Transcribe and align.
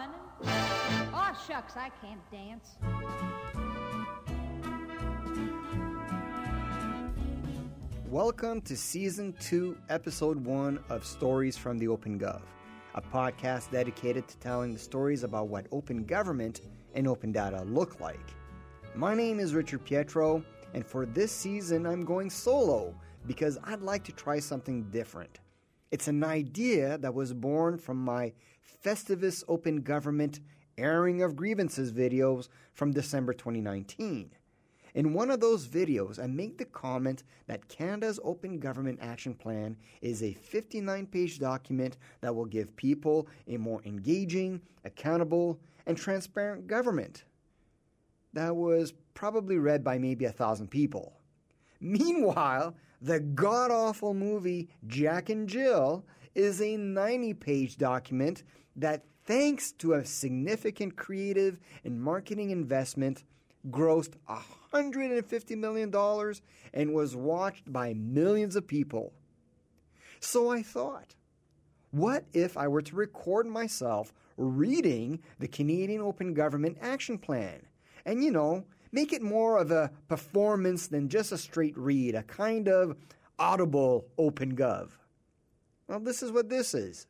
one. 0.00 0.10
Oh, 1.12 1.38
shucks, 1.46 1.74
I 1.76 1.90
can't 2.00 2.20
dance. 2.30 2.76
Welcome 8.08 8.62
to 8.62 8.76
Season 8.76 9.34
2, 9.40 9.76
Episode 9.90 10.42
1 10.44 10.80
of 10.88 11.04
Stories 11.04 11.56
from 11.58 11.78
the 11.78 11.88
Open 11.88 12.18
Gov, 12.18 12.40
a 12.94 13.02
podcast 13.02 13.70
dedicated 13.70 14.26
to 14.28 14.38
telling 14.38 14.72
the 14.72 14.78
stories 14.78 15.22
about 15.22 15.48
what 15.48 15.66
open 15.70 16.04
government 16.04 16.62
and 16.94 17.06
open 17.06 17.30
data 17.30 17.62
look 17.64 18.00
like. 18.00 18.34
My 18.94 19.14
name 19.14 19.38
is 19.38 19.54
Richard 19.54 19.84
Pietro, 19.84 20.42
and 20.72 20.84
for 20.84 21.04
this 21.04 21.30
season, 21.30 21.86
I'm 21.86 22.06
going 22.06 22.30
solo 22.30 22.94
because 23.26 23.58
I'd 23.64 23.82
like 23.82 24.04
to 24.04 24.12
try 24.12 24.38
something 24.40 24.84
different. 24.84 25.40
It's 25.90 26.08
an 26.08 26.24
idea 26.24 26.96
that 26.98 27.12
was 27.12 27.34
born 27.34 27.76
from 27.76 27.98
my 27.98 28.32
Festivus 28.82 29.44
Open 29.46 29.82
Government 29.82 30.40
airing 30.78 31.22
of 31.22 31.36
grievances 31.36 31.92
videos 31.92 32.48
from 32.72 32.92
December 32.92 33.34
2019. 33.34 34.30
In 34.94 35.12
one 35.12 35.30
of 35.30 35.38
those 35.38 35.68
videos, 35.68 36.18
I 36.18 36.26
make 36.26 36.56
the 36.56 36.64
comment 36.64 37.22
that 37.46 37.68
Canada's 37.68 38.18
Open 38.24 38.58
Government 38.58 38.98
Action 39.02 39.34
Plan 39.34 39.76
is 40.00 40.22
a 40.22 40.32
59 40.32 41.06
page 41.06 41.38
document 41.38 41.98
that 42.22 42.34
will 42.34 42.46
give 42.46 42.74
people 42.74 43.28
a 43.46 43.58
more 43.58 43.82
engaging, 43.84 44.60
accountable, 44.84 45.60
and 45.86 45.96
transparent 45.96 46.66
government. 46.66 47.24
That 48.32 48.56
was 48.56 48.94
probably 49.12 49.58
read 49.58 49.84
by 49.84 49.98
maybe 49.98 50.24
a 50.24 50.32
thousand 50.32 50.68
people. 50.68 51.20
Meanwhile, 51.80 52.74
the 53.02 53.20
god 53.20 53.70
awful 53.70 54.14
movie 54.14 54.70
Jack 54.86 55.28
and 55.28 55.48
Jill 55.48 56.04
is 56.34 56.60
a 56.60 56.76
90 56.76 57.34
page 57.34 57.76
document 57.76 58.42
that, 58.76 59.04
thanks 59.24 59.72
to 59.72 59.94
a 59.94 60.04
significant 60.04 60.96
creative 60.96 61.58
and 61.84 62.00
marketing 62.00 62.50
investment, 62.50 63.24
grossed 63.68 64.14
$150 64.72 65.56
million 65.58 65.94
and 66.72 66.94
was 66.94 67.14
watched 67.14 67.70
by 67.70 67.92
millions 67.94 68.56
of 68.56 68.66
people. 68.66 69.12
So 70.20 70.50
I 70.50 70.62
thought, 70.62 71.14
what 71.90 72.24
if 72.32 72.56
I 72.56 72.68
were 72.68 72.82
to 72.82 72.96
record 72.96 73.46
myself 73.46 74.12
reading 74.36 75.20
the 75.38 75.48
Canadian 75.48 76.00
Open 76.00 76.34
Government 76.34 76.78
Action 76.80 77.18
Plan? 77.18 77.62
And 78.06 78.22
you 78.22 78.30
know, 78.30 78.64
make 78.92 79.12
it 79.12 79.22
more 79.22 79.58
of 79.58 79.70
a 79.70 79.90
performance 80.08 80.86
than 80.86 81.08
just 81.08 81.32
a 81.32 81.38
straight 81.38 81.76
read, 81.76 82.14
a 82.14 82.22
kind 82.22 82.68
of 82.68 82.96
audible 83.38 84.06
Open 84.18 84.56
Gov. 84.56 84.90
Well, 85.90 85.98
this 85.98 86.22
is 86.22 86.30
what 86.30 86.48
this 86.48 86.72
is. 86.72 87.08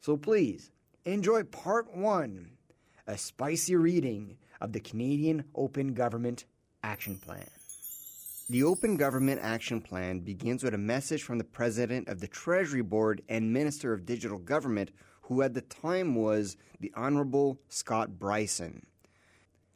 So 0.00 0.16
please, 0.16 0.70
enjoy 1.04 1.42
part 1.42 1.94
one, 1.94 2.52
a 3.06 3.18
spicy 3.18 3.76
reading 3.76 4.38
of 4.62 4.72
the 4.72 4.80
Canadian 4.80 5.44
Open 5.54 5.92
Government 5.92 6.46
Action 6.82 7.18
Plan. 7.18 7.46
The 8.48 8.62
Open 8.62 8.96
Government 8.96 9.42
Action 9.42 9.82
Plan 9.82 10.20
begins 10.20 10.64
with 10.64 10.72
a 10.72 10.78
message 10.78 11.22
from 11.22 11.36
the 11.36 11.44
President 11.44 12.08
of 12.08 12.20
the 12.20 12.28
Treasury 12.28 12.80
Board 12.80 13.20
and 13.28 13.52
Minister 13.52 13.92
of 13.92 14.06
Digital 14.06 14.38
Government, 14.38 14.90
who 15.20 15.42
at 15.42 15.52
the 15.52 15.60
time 15.60 16.14
was 16.14 16.56
the 16.80 16.94
Honourable 16.96 17.60
Scott 17.68 18.12
Brison. 18.18 18.84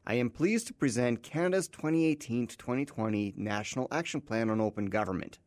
I 0.06 0.14
am 0.14 0.30
pleased 0.30 0.68
to 0.68 0.72
present 0.72 1.22
Canada's 1.22 1.68
2018 1.68 2.46
to 2.46 2.56
2020 2.56 3.34
National 3.36 3.88
Action 3.92 4.22
Plan 4.22 4.48
on 4.48 4.58
Open 4.58 4.86
Government. 4.86 5.38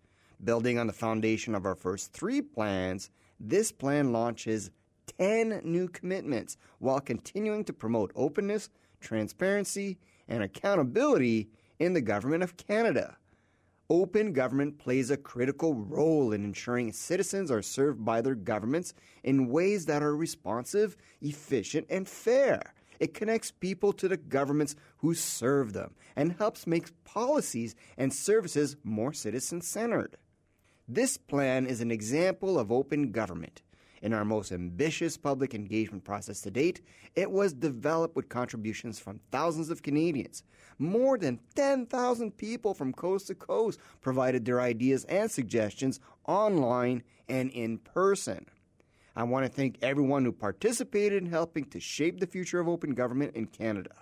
Building 0.44 0.78
on 0.78 0.88
the 0.88 0.94
foundation 0.94 1.56
of 1.56 1.66
our 1.66 1.76
first 1.76 2.12
three 2.12 2.42
plans, 2.42 3.10
this 3.40 3.72
plan 3.72 4.12
launches 4.12 4.72
10 5.18 5.62
new 5.64 5.88
commitments 5.88 6.58
while 6.80 7.00
continuing 7.00 7.64
to 7.64 7.72
promote 7.72 8.12
openness, 8.14 8.70
transparency, 9.00 10.00
and 10.28 10.44
accountability 10.44 11.48
in 11.80 11.94
the 11.94 12.02
Government 12.02 12.44
of 12.44 12.58
Canada. 12.58 13.16
Open 13.90 14.34
government 14.34 14.78
plays 14.80 15.12
a 15.12 15.18
critical 15.18 15.76
role 15.76 16.34
in 16.34 16.44
ensuring 16.44 16.92
citizens 16.92 17.52
are 17.52 17.62
served 17.62 18.04
by 18.04 18.22
their 18.22 18.36
governments 18.36 18.94
in 19.24 19.50
ways 19.50 19.86
that 19.86 20.04
are 20.04 20.16
responsive, 20.16 20.98
efficient, 21.22 21.86
and 21.90 22.08
fair. 22.08 22.74
It 23.00 23.14
connects 23.14 23.52
people 23.52 23.94
to 23.94 24.08
the 24.08 24.18
governments 24.18 24.76
who 24.98 25.14
serve 25.14 25.74
them 25.74 25.94
and 26.16 26.34
helps 26.34 26.68
make 26.68 27.04
policies 27.06 27.76
and 27.98 28.12
services 28.14 28.76
more 28.84 29.14
citizen 29.14 29.62
centered. 29.62 30.18
This 30.88 31.16
plan 31.16 31.66
is 31.66 31.80
an 31.80 31.92
example 31.92 32.60
of 32.60 32.70
open 32.70 33.14
government. 33.14 33.62
In 34.02 34.14
our 34.14 34.26
most 34.26 34.52
ambitious 34.52 35.16
public 35.16 35.56
engagement 35.56 36.04
process 36.04 36.42
to 36.42 36.52
date, 36.52 36.82
it 37.16 37.32
was 37.32 37.54
developed 37.54 38.18
with 38.18 38.28
contributions 38.28 39.00
from 39.00 39.22
thousands 39.32 39.70
of 39.70 39.82
Canadians. 39.82 40.44
More 40.78 41.18
than 41.18 41.40
10,000 41.56 42.36
people 42.36 42.74
from 42.74 42.92
coast 42.92 43.28
to 43.28 43.36
coast 43.36 43.80
provided 44.02 44.44
their 44.44 44.60
ideas 44.60 45.06
and 45.06 45.32
suggestions 45.32 46.02
online 46.28 47.02
and 47.30 47.50
in 47.52 47.78
person. 47.78 48.46
I 49.16 49.24
want 49.24 49.46
to 49.46 49.52
thank 49.52 49.78
everyone 49.82 50.26
who 50.26 50.34
participated 50.34 51.24
in 51.24 51.30
helping 51.30 51.64
to 51.66 51.80
shape 51.80 52.20
the 52.20 52.28
future 52.28 52.60
of 52.60 52.68
open 52.68 52.94
government 52.94 53.38
in 53.38 53.46
Canada. 53.46 53.96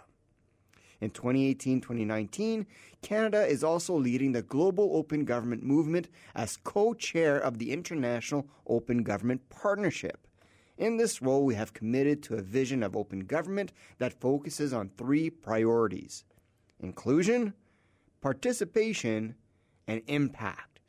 In 1.02 1.10
2018 1.10 1.82
2019, 1.82 2.68
Canada 3.02 3.46
is 3.46 3.64
also 3.64 3.96
leading 3.96 4.32
the 4.32 4.44
global 4.44 4.96
open 4.96 5.26
government 5.26 5.64
movement 5.64 6.08
as 6.36 6.58
co 6.58 6.94
chair 6.94 7.38
of 7.38 7.58
the 7.58 7.72
International 7.72 8.48
Open 8.68 9.02
Government 9.02 9.50
Partnership. 9.50 10.28
In 10.78 10.98
this 10.98 11.22
role, 11.22 11.44
we 11.44 11.56
have 11.56 11.74
committed 11.74 12.22
to 12.24 12.36
a 12.36 12.42
vision 12.42 12.84
of 12.84 12.96
open 12.96 13.22
government 13.22 13.74
that 13.98 14.20
focuses 14.20 14.74
on 14.74 14.92
three 14.98 15.30
priorities 15.30 16.24
inclusion, 16.80 17.54
participation, 18.22 19.36
and 19.88 20.02
impact. 20.08 20.80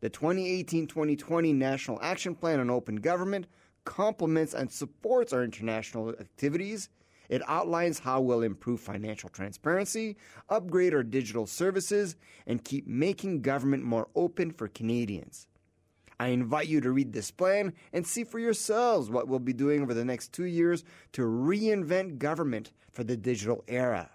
The 0.00 0.10
2018 0.10 0.86
2020 0.86 1.52
National 1.54 1.98
Action 2.02 2.34
Plan 2.34 2.60
on 2.60 2.70
Open 2.70 2.96
Government 2.96 3.46
complements 3.84 4.52
and 4.52 4.70
supports 4.70 5.32
our 5.32 5.42
international 5.42 6.10
activities 6.10 6.90
it 7.28 7.42
outlines 7.46 7.98
how 7.98 8.20
we'll 8.20 8.42
improve 8.42 8.80
financial 8.80 9.28
transparency, 9.28 10.16
upgrade 10.48 10.94
our 10.94 11.02
digital 11.02 11.46
services, 11.46 12.16
and 12.46 12.64
keep 12.64 12.86
making 12.86 13.42
government 13.42 13.84
more 13.84 14.08
open 14.14 14.50
for 14.50 14.68
Canadians. 14.68 15.46
I 16.20 16.28
invite 16.28 16.66
you 16.66 16.80
to 16.80 16.90
read 16.90 17.12
this 17.12 17.30
plan 17.30 17.74
and 17.92 18.06
see 18.06 18.24
for 18.24 18.38
yourselves 18.38 19.08
what 19.08 19.28
we'll 19.28 19.38
be 19.38 19.52
doing 19.52 19.82
over 19.82 19.94
the 19.94 20.04
next 20.04 20.32
two 20.32 20.46
years 20.46 20.82
to 21.12 21.22
reinvent 21.22 22.18
government 22.18 22.72
for 22.90 23.04
the 23.04 23.16
digital 23.16 23.62
era. 23.68 24.10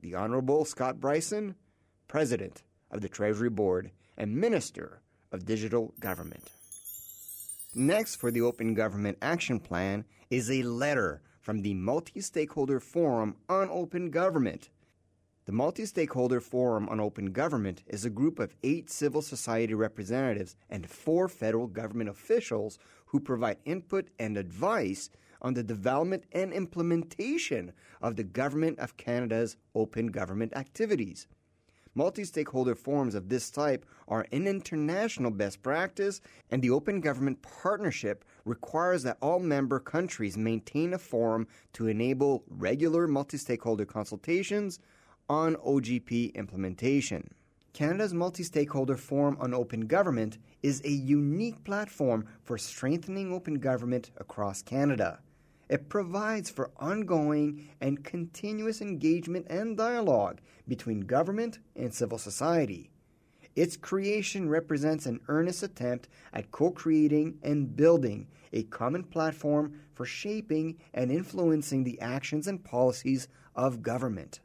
The 0.00 0.14
Honorable 0.14 0.64
Scott 0.64 0.98
Brison, 0.98 1.56
President 2.08 2.62
of 2.90 3.02
the 3.02 3.08
Treasury 3.08 3.50
Board 3.50 3.90
and 4.16 4.34
Minister 4.34 5.02
of 5.30 5.44
Digital 5.44 5.92
Government. 6.00 6.50
Next 7.74 8.16
for 8.16 8.30
the 8.30 8.40
Open 8.40 8.74
Government 8.74 9.18
Action 9.20 9.60
Plan 9.60 10.04
is 10.30 10.50
a 10.50 10.62
letter 10.62 11.20
from 11.40 11.62
the 11.62 11.74
Multi 11.74 12.20
Stakeholder 12.20 12.78
Forum 12.78 13.34
on 13.48 13.68
Open 13.70 14.10
Government. 14.10 14.68
The 15.46 15.52
Multi 15.52 15.86
Stakeholder 15.86 16.40
Forum 16.40 16.88
on 16.88 17.00
Open 17.00 17.32
Government 17.32 17.82
is 17.86 18.04
a 18.04 18.10
group 18.10 18.38
of 18.38 18.54
eight 18.62 18.90
civil 18.90 19.22
society 19.22 19.74
representatives 19.74 20.54
and 20.68 20.88
four 20.88 21.28
federal 21.28 21.66
government 21.66 22.10
officials 22.10 22.78
who 23.06 23.18
provide 23.18 23.56
input 23.64 24.08
and 24.18 24.36
advice 24.36 25.08
on 25.42 25.54
the 25.54 25.62
development 25.62 26.24
and 26.32 26.52
implementation 26.52 27.72
of 28.02 28.16
the 28.16 28.24
Government 28.24 28.78
of 28.78 28.98
Canada's 28.98 29.56
open 29.74 30.08
government 30.08 30.52
activities. 30.54 31.26
Multi 31.94 32.24
stakeholder 32.24 32.76
forums 32.76 33.16
of 33.16 33.28
this 33.28 33.50
type 33.50 33.84
are 34.06 34.26
an 34.30 34.46
international 34.46 35.30
best 35.30 35.60
practice, 35.62 36.20
and 36.50 36.62
the 36.62 36.70
Open 36.70 37.00
Government 37.00 37.42
Partnership 37.42 38.24
requires 38.44 39.02
that 39.02 39.18
all 39.20 39.40
member 39.40 39.80
countries 39.80 40.36
maintain 40.36 40.94
a 40.94 40.98
forum 40.98 41.48
to 41.72 41.88
enable 41.88 42.44
regular 42.48 43.08
multi 43.08 43.36
stakeholder 43.36 43.84
consultations 43.84 44.78
on 45.28 45.56
OGP 45.56 46.32
implementation. 46.34 47.34
Canada's 47.72 48.12
Multi 48.12 48.42
Stakeholder 48.42 48.96
Forum 48.96 49.36
on 49.40 49.54
Open 49.54 49.86
Government 49.86 50.38
is 50.62 50.82
a 50.84 50.90
unique 50.90 51.62
platform 51.64 52.26
for 52.42 52.58
strengthening 52.58 53.32
open 53.32 53.54
government 53.54 54.10
across 54.16 54.60
Canada. 54.60 55.20
It 55.70 55.88
provides 55.88 56.50
for 56.50 56.72
ongoing 56.78 57.68
and 57.80 58.02
continuous 58.02 58.80
engagement 58.80 59.46
and 59.48 59.76
dialogue 59.76 60.40
between 60.66 61.02
government 61.02 61.60
and 61.76 61.94
civil 61.94 62.18
society. 62.18 62.90
Its 63.54 63.76
creation 63.76 64.48
represents 64.48 65.06
an 65.06 65.20
earnest 65.28 65.62
attempt 65.62 66.08
at 66.32 66.50
co 66.50 66.72
creating 66.72 67.38
and 67.44 67.76
building 67.76 68.26
a 68.52 68.64
common 68.64 69.04
platform 69.04 69.80
for 69.94 70.04
shaping 70.04 70.76
and 70.92 71.12
influencing 71.12 71.84
the 71.84 72.00
actions 72.00 72.48
and 72.48 72.64
policies 72.64 73.28
of 73.54 73.80
government. 73.80 74.40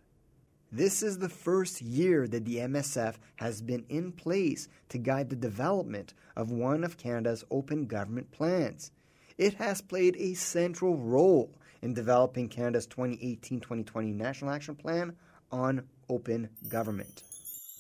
This 0.72 1.01
is 1.01 1.18
the 1.18 1.30
first 1.30 1.81
year 1.81 2.27
that 2.27 2.45
the 2.45 2.57
MSF 2.57 3.16
has 3.38 3.63
been 3.63 3.83
in 3.89 4.12
place 4.12 4.68
to 4.89 5.00
guide 5.00 5.31
the 5.31 5.36
development 5.36 6.13
of 6.36 6.51
one 6.51 6.83
of 6.83 6.98
Canada's 7.00 7.44
open 7.50 7.88
government 7.88 8.30
plans. 8.30 8.92
It 9.38 9.56
has 9.56 9.82
played 9.82 10.16
a 10.18 10.34
central 10.34 10.98
role 10.98 11.52
in 11.82 11.94
developing 11.94 12.50
Canada's 12.50 12.88
2018 12.88 13.60
2020 13.60 14.12
National 14.12 14.52
Action 14.52 14.76
Plan 14.76 15.16
on 15.52 15.84
Open 16.10 16.50
Government. 16.68 17.24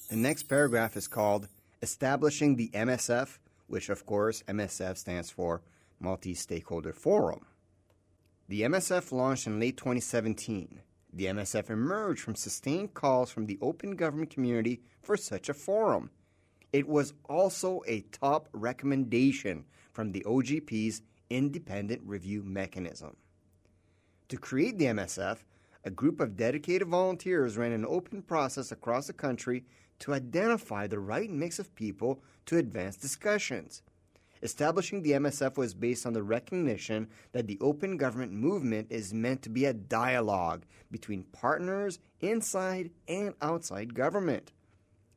The 0.09 0.15
next 0.15 0.43
paragraph 0.43 0.95
is 0.97 1.07
called 1.07 1.47
Establishing 1.81 2.55
the 2.55 2.69
MSF, 2.69 3.39
which 3.67 3.89
of 3.89 4.05
course 4.05 4.43
MSF 4.47 4.97
stands 4.97 5.29
for 5.29 5.61
Multi 5.99 6.33
Stakeholder 6.33 6.93
Forum. 6.93 7.45
The 8.47 8.61
MSF 8.61 9.11
launched 9.11 9.47
in 9.47 9.59
late 9.59 9.77
2017. 9.77 10.81
The 11.13 11.25
MSF 11.25 11.69
emerged 11.69 12.21
from 12.21 12.35
sustained 12.35 12.93
calls 12.93 13.31
from 13.31 13.47
the 13.47 13.57
open 13.61 13.95
government 13.95 14.29
community 14.29 14.81
for 15.01 15.17
such 15.17 15.49
a 15.49 15.53
forum. 15.53 16.11
It 16.73 16.87
was 16.87 17.13
also 17.29 17.81
a 17.87 18.01
top 18.11 18.49
recommendation 18.51 19.65
from 19.93 20.11
the 20.11 20.23
OGP's 20.25 21.01
independent 21.29 22.01
review 22.05 22.43
mechanism. 22.43 23.15
To 24.29 24.37
create 24.37 24.77
the 24.77 24.85
MSF, 24.85 25.37
a 25.83 25.89
group 25.91 26.19
of 26.19 26.35
dedicated 26.35 26.87
volunteers 26.87 27.57
ran 27.57 27.71
an 27.71 27.85
open 27.85 28.23
process 28.23 28.71
across 28.71 29.07
the 29.07 29.13
country 29.13 29.65
to 29.99 30.13
identify 30.13 30.87
the 30.87 30.99
right 30.99 31.29
mix 31.29 31.59
of 31.59 31.75
people 31.75 32.21
to 32.47 32.57
advance 32.57 32.95
discussions. 32.95 33.83
Establishing 34.41 35.01
the 35.01 35.13
MSF 35.13 35.57
was 35.57 35.73
based 35.73 36.05
on 36.05 36.13
the 36.13 36.23
recognition 36.23 37.07
that 37.31 37.47
the 37.47 37.57
open 37.61 37.97
government 37.97 38.31
movement 38.31 38.87
is 38.91 39.13
meant 39.13 39.41
to 39.43 39.49
be 39.49 39.65
a 39.65 39.73
dialogue 39.73 40.65
between 40.91 41.23
partners 41.31 41.99
inside 42.19 42.91
and 43.07 43.33
outside 43.41 43.93
government. 43.93 44.51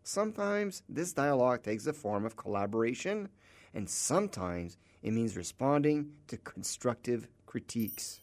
Sometimes 0.03 0.83
this 0.89 1.13
dialogue 1.13 1.63
takes 1.63 1.85
the 1.85 1.93
form 1.93 2.25
of 2.25 2.37
collaboration, 2.37 3.29
and 3.75 3.89
sometimes 3.89 4.77
it 5.03 5.13
means 5.13 5.37
responding 5.37 6.13
to 6.27 6.37
constructive 6.37 7.29
critiques. 7.47 8.21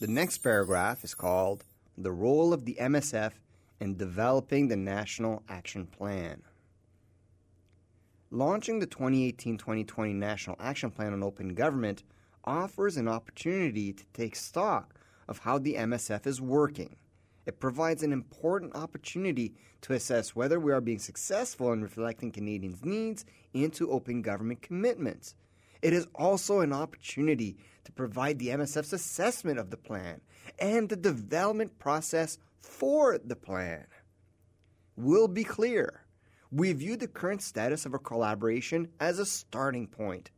The 0.00 0.06
next 0.06 0.38
paragraph 0.38 1.04
is 1.04 1.14
called 1.14 1.64
The 1.96 2.12
Role 2.12 2.52
of 2.52 2.64
the 2.64 2.76
MSF 2.80 3.32
in 3.80 3.96
Developing 3.96 4.68
the 4.68 4.76
National 4.76 5.42
Action 5.48 5.86
Plan. 5.86 6.42
Launching 8.30 8.78
the 8.78 8.86
2018 8.86 9.56
2020 9.58 10.12
National 10.12 10.56
Action 10.60 10.90
Plan 10.90 11.12
on 11.12 11.22
Open 11.22 11.54
Government 11.54 12.02
offers 12.44 12.96
an 12.96 13.08
opportunity 13.08 13.92
to 13.92 14.04
take 14.12 14.36
stock 14.36 14.94
of 15.26 15.40
how 15.40 15.58
the 15.58 15.74
MSF 15.74 16.26
is 16.26 16.40
working. 16.40 16.96
It 17.48 17.60
provides 17.60 18.02
an 18.02 18.12
important 18.12 18.76
opportunity 18.76 19.54
to 19.80 19.94
assess 19.94 20.36
whether 20.36 20.60
we 20.60 20.70
are 20.70 20.82
being 20.82 20.98
successful 20.98 21.72
in 21.72 21.80
reflecting 21.80 22.30
Canadians' 22.30 22.84
needs 22.84 23.24
into 23.54 23.90
open 23.90 24.20
government 24.20 24.60
commitments. 24.60 25.34
It 25.80 25.94
is 25.94 26.06
also 26.14 26.60
an 26.60 26.74
opportunity 26.74 27.56
to 27.84 27.92
provide 27.92 28.38
the 28.38 28.48
MSF's 28.48 28.92
assessment 28.92 29.58
of 29.58 29.70
the 29.70 29.78
plan 29.78 30.20
and 30.58 30.90
the 30.90 30.96
development 30.96 31.78
process 31.78 32.36
for 32.60 33.16
the 33.16 33.36
plan. 33.36 33.86
We'll 34.96 35.26
be 35.26 35.44
clear 35.44 36.04
we 36.52 36.74
view 36.74 36.98
the 36.98 37.08
current 37.08 37.40
status 37.40 37.86
of 37.86 37.94
our 37.94 37.98
collaboration 37.98 38.88
as 39.00 39.18
a 39.18 39.24
starting 39.24 39.86
point. 39.86 40.30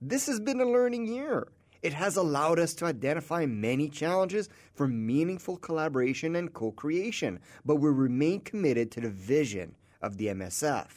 This 0.00 0.26
has 0.26 0.38
been 0.38 0.60
a 0.60 0.70
learning 0.70 1.06
year. 1.08 1.48
It 1.84 1.92
has 1.92 2.16
allowed 2.16 2.58
us 2.58 2.72
to 2.74 2.86
identify 2.86 3.46
many 3.46 3.88
challenges 3.88 4.48
for 4.74 4.88
meaningful 4.88 5.58
collaboration 5.58 6.34
and 6.34 6.52
co 6.52 6.72
creation, 6.72 7.38
but 7.64 7.76
we 7.76 7.90
remain 7.90 8.40
committed 8.40 8.90
to 8.92 9.00
the 9.00 9.10
vision 9.10 9.76
of 10.02 10.16
the 10.16 10.28
MSF. 10.28 10.88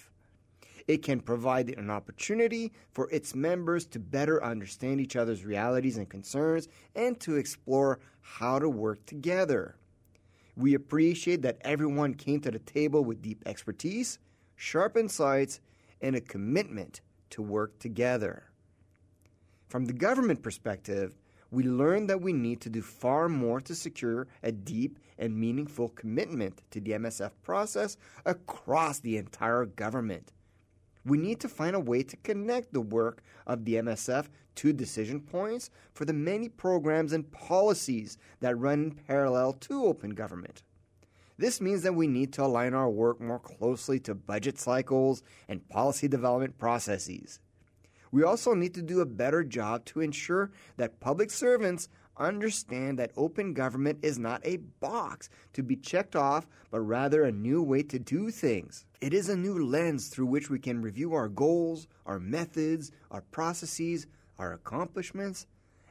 It 0.88 1.04
can 1.04 1.20
provide 1.20 1.70
an 1.78 1.90
opportunity 1.90 2.72
for 2.94 3.10
its 3.12 3.36
members 3.36 3.86
to 3.88 4.00
better 4.00 4.42
understand 4.42 5.02
each 5.02 5.18
other's 5.18 5.44
realities 5.44 5.98
and 5.98 6.10
concerns 6.10 6.70
and 6.96 7.20
to 7.20 7.36
explore 7.36 8.00
how 8.22 8.58
to 8.58 8.70
work 8.70 9.06
together. 9.06 9.76
We 10.56 10.74
appreciate 10.74 11.42
that 11.42 11.58
everyone 11.62 12.14
came 12.14 12.40
to 12.42 12.52
the 12.52 12.60
table 12.60 13.04
with 13.04 13.22
deep 13.22 13.44
expertise 13.46 14.20
sharp 14.58 14.98
insights, 14.98 15.62
and 16.02 16.16
a 16.16 16.22
commitment 16.22 17.02
to 17.30 17.42
work 17.42 17.80
together. 17.80 18.44
From 19.68 19.86
the 19.86 19.94
government 19.94 20.42
perspective, 20.42 21.14
we 21.52 21.64
learned 21.64 22.10
that 22.10 22.22
we 22.22 22.32
need 22.32 22.62
to 22.62 22.70
do 22.70 22.82
far 22.82 23.28
more 23.28 23.60
to 23.62 23.76
secure 23.76 24.28
a 24.42 24.52
deep 24.52 24.98
and 25.18 25.38
meaningful 25.38 25.90
commitment 25.90 26.62
to 26.72 26.80
the 26.80 26.92
MSF 26.92 27.32
process 27.44 27.98
across 28.26 29.00
the 29.00 29.18
entire 29.18 29.66
government. 29.66 30.32
We 31.04 31.18
need 31.18 31.42
to 31.42 31.50
find 31.50 31.76
a 31.76 31.82
way 31.82 32.04
to 32.04 32.16
connect 32.18 32.72
the 32.72 32.82
work 32.82 33.22
of 33.46 33.66
the 33.66 33.76
MSF 33.76 34.28
to 34.56 34.74
decision 34.74 35.20
points 35.20 35.70
for 35.94 36.06
the 36.06 36.14
many 36.14 36.48
programs 36.48 37.12
and 37.12 37.30
policies 37.30 38.18
that 38.40 38.58
run 38.58 38.84
in 38.84 38.92
parallel 38.92 39.54
to 39.54 39.86
open 39.86 40.12
government. 40.12 40.64
This 41.38 41.60
means 41.60 41.84
that 41.84 41.96
we 41.96 42.08
need 42.08 42.32
to 42.34 42.44
align 42.44 42.74
our 42.74 42.90
work 42.90 43.20
more 43.20 43.40
closely 43.40 44.00
to 44.02 44.16
budget 44.16 44.58
cycles 44.60 45.24
and 45.48 45.68
policy 45.70 46.08
development 46.08 46.58
processes. 46.58 47.40
We 48.12 48.24
also 48.24 48.54
need 48.54 48.74
to 48.76 48.82
do 48.82 49.02
a 49.02 49.06
better 49.06 49.44
job 49.44 49.86
to 49.86 50.02
ensure 50.02 50.52
that 50.78 51.00
public 51.00 51.32
servants 51.32 51.90
understand 52.18 52.98
that 52.98 53.12
open 53.16 53.54
government 53.54 54.00
is 54.02 54.18
not 54.18 54.42
a 54.44 54.58
box 54.58 55.30
to 55.54 55.62
be 55.62 55.76
checked 55.76 56.16
off, 56.16 56.48
but 56.72 56.80
rather 56.80 57.24
a 57.24 57.32
new 57.32 57.62
way 57.62 57.84
to 57.84 58.00
do 58.00 58.32
things. 58.32 58.86
It 59.02 59.14
is 59.14 59.30
a 59.30 59.36
new 59.36 59.64
lens 59.66 60.08
through 60.08 60.26
which 60.26 60.50
we 60.50 60.60
can 60.60 60.82
review 60.82 61.14
our 61.14 61.30
goals, 61.30 61.88
our 62.06 62.20
methods, 62.20 62.92
our 63.12 63.22
processes, 63.22 64.08
our 64.40 64.54
accomplishments, 64.54 65.46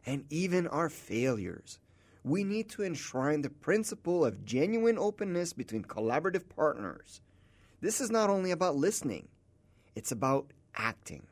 and 0.04 0.24
even 0.30 0.66
our 0.66 0.88
failures 0.88 1.78
we 2.26 2.42
need 2.42 2.68
to 2.68 2.82
enshrine 2.82 3.40
the 3.42 3.48
principle 3.48 4.24
of 4.24 4.44
genuine 4.44 4.98
openness 4.98 5.52
between 5.52 5.84
collaborative 5.84 6.42
partners. 6.48 7.20
This 7.80 8.00
is 8.00 8.10
not 8.10 8.30
only 8.30 8.50
about 8.50 8.74
listening, 8.74 9.28
it's 9.94 10.10
about 10.10 10.52
acting. 10.74 11.24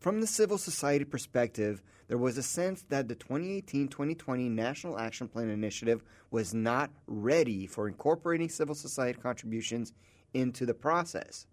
From 0.00 0.20
the 0.20 0.26
civil 0.26 0.58
society 0.58 1.04
perspective, 1.04 1.82
there 2.08 2.18
was 2.18 2.38
a 2.38 2.42
sense 2.42 2.82
that 2.88 3.06
the 3.06 3.14
2018 3.14 3.88
2020 3.88 4.48
National 4.48 4.98
Action 4.98 5.28
Plan 5.28 5.50
initiative 5.50 6.02
was 6.30 6.54
not 6.54 6.90
ready 7.06 7.66
for 7.66 7.86
incorporating 7.86 8.48
civil 8.48 8.74
society 8.74 9.18
contributions 9.20 9.92
into 10.32 10.64
the 10.64 10.74
process. 10.74 11.46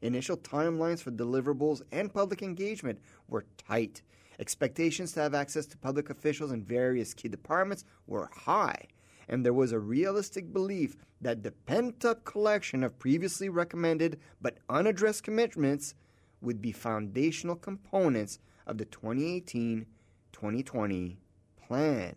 Initial 0.00 0.38
timelines 0.38 1.02
for 1.02 1.10
deliverables 1.10 1.82
and 1.92 2.12
public 2.12 2.42
engagement 2.42 2.98
were 3.28 3.44
tight, 3.58 4.02
Expectations 4.40 5.12
to 5.12 5.20
have 5.20 5.34
access 5.34 5.66
to 5.66 5.76
public 5.76 6.10
officials 6.10 6.52
in 6.52 6.62
various 6.62 7.12
key 7.12 7.28
departments 7.28 7.84
were 8.06 8.30
high, 8.32 8.84
and 9.28 9.44
there 9.44 9.52
was 9.52 9.72
a 9.72 9.80
realistic 9.80 10.52
belief 10.52 10.96
that 11.20 11.42
the 11.42 11.50
pent 11.50 12.04
up 12.04 12.24
collection 12.24 12.84
of 12.84 12.98
previously 13.00 13.48
recommended 13.48 14.20
but 14.40 14.58
unaddressed 14.70 15.24
commitments 15.24 15.94
would 16.40 16.60
be 16.60 16.72
foundational 16.72 17.56
components 17.56 18.38
of 18.66 18.78
the 18.78 18.84
2018 18.84 19.86
2020 20.32 21.18
plan. 21.66 22.14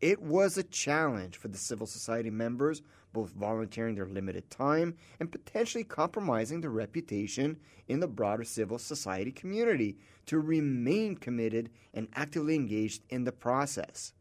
It 0.00 0.20
was 0.20 0.58
a 0.58 0.62
challenge 0.64 1.36
for 1.36 1.48
the 1.48 1.58
civil 1.58 1.86
society 1.86 2.30
members 2.30 2.82
both 3.14 3.30
volunteering 3.30 3.94
their 3.94 4.06
limited 4.06 4.50
time 4.50 4.96
and 5.20 5.32
potentially 5.32 5.84
compromising 5.84 6.60
their 6.60 6.70
reputation 6.70 7.58
in 7.88 8.00
the 8.00 8.08
broader 8.08 8.44
civil 8.44 8.78
society 8.78 9.30
community 9.30 9.96
to 10.26 10.40
remain 10.40 11.16
committed 11.16 11.70
and 11.94 12.08
actively 12.14 12.54
engaged 12.54 13.02
in 13.08 13.24
the 13.24 13.32
process. 13.32 14.12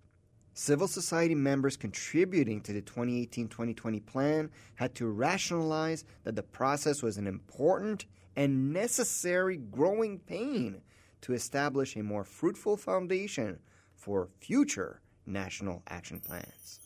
Civil 0.53 0.87
society 0.87 1.33
members 1.33 1.75
contributing 1.75 2.61
to 2.61 2.73
the 2.73 2.81
2018 2.81 3.47
2020 3.47 3.99
plan 4.01 4.51
had 4.75 4.93
to 4.95 5.07
rationalize 5.07 6.05
that 6.23 6.35
the 6.35 6.43
process 6.43 7.01
was 7.01 7.17
an 7.17 7.25
important 7.25 8.05
and 8.35 8.73
necessary 8.73 9.57
growing 9.57 10.19
pain 10.19 10.81
to 11.21 11.33
establish 11.33 11.95
a 11.95 12.03
more 12.03 12.23
fruitful 12.23 12.77
foundation 12.77 13.59
for 13.95 14.29
future 14.39 15.01
national 15.25 15.81
action 15.87 16.19
plans. 16.19 16.79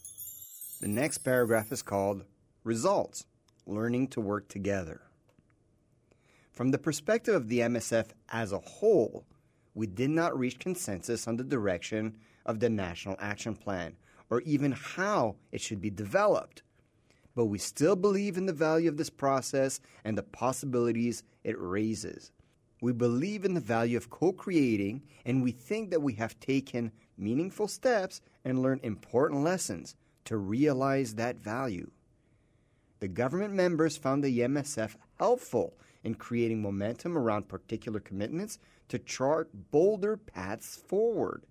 The 0.80 0.88
next 0.88 1.20
paragraph 1.20 1.72
is 1.72 1.82
called 1.82 2.24
Results 2.64 3.26
Learning 3.66 4.08
to 4.10 4.22
Work 4.22 4.48
Together. 4.48 5.02
From 6.52 6.72
the 6.72 6.78
perspective 6.78 7.36
of 7.36 7.48
the 7.48 7.60
MSF 7.60 8.08
as 8.30 8.52
a 8.52 8.60
whole, 8.60 9.26
we 9.74 9.88
did 9.88 10.10
not 10.10 10.38
reach 10.38 10.60
consensus 10.60 11.28
on 11.28 11.38
the 11.38 11.44
direction 11.44 12.18
of 12.46 12.60
the 12.60 12.70
National 12.70 13.16
Action 13.20 13.56
Plan 13.56 13.96
or 14.30 14.42
even 14.42 14.72
how 14.72 15.36
it 15.52 15.62
should 15.62 15.82
be 15.82 15.90
developed. 15.90 16.64
But 17.38 17.46
we 17.46 17.60
still 17.60 17.96
believe 17.96 18.36
in 18.36 18.48
the 18.48 18.52
value 18.52 18.90
of 18.90 18.98
this 18.98 19.12
process 19.12 19.80
and 20.04 20.18
the 20.18 20.24
possibilities 20.24 21.22
it 21.44 21.56
raises. 21.60 22.32
We 22.82 22.94
believe 22.94 23.46
in 23.46 23.54
the 23.54 23.60
value 23.60 23.96
of 23.96 24.10
co 24.10 24.32
creating, 24.32 25.04
and 25.24 25.44
we 25.44 25.52
think 25.52 25.92
that 25.92 26.02
we 26.02 26.14
have 26.14 26.40
taken 26.40 26.92
meaningful 27.16 27.68
steps 27.68 28.22
and 28.44 28.64
learned 28.64 28.82
important 28.84 29.44
lessons 29.44 29.96
to 30.26 30.38
realize 30.38 31.14
that 31.14 31.38
value. 31.38 31.92
The 33.02 33.08
government 33.08 33.54
members 33.54 33.98
found 33.98 34.24
the 34.24 34.40
MSF 34.40 34.96
helpful 35.20 35.76
in 36.04 36.16
creating 36.16 36.60
momentum 36.60 37.16
around 37.16 37.48
particular 37.48 38.00
commitments 38.00 38.58
to 38.90 38.98
chart 38.98 39.52
bolder 39.70 40.18
paths 40.18 40.76
forward. 40.76 41.44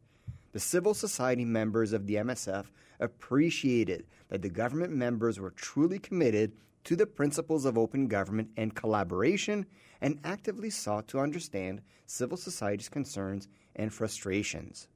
The 0.56 0.60
civil 0.60 0.94
society 0.94 1.44
members 1.44 1.92
of 1.92 2.06
the 2.06 2.14
MSF 2.14 2.64
appreciated 2.98 4.06
that 4.30 4.40
the 4.40 4.48
government 4.48 4.90
members 4.90 5.38
were 5.38 5.50
truly 5.50 5.98
committed 5.98 6.56
to 6.84 6.96
the 6.96 7.04
principles 7.04 7.66
of 7.66 7.76
open 7.76 8.08
government 8.08 8.48
and 8.56 8.74
collaboration 8.74 9.66
and 10.00 10.18
actively 10.24 10.70
sought 10.70 11.08
to 11.08 11.18
understand 11.18 11.82
civil 12.06 12.38
society's 12.38 12.88
concerns 12.88 13.48
and 13.74 13.92
frustrations. 13.92 14.88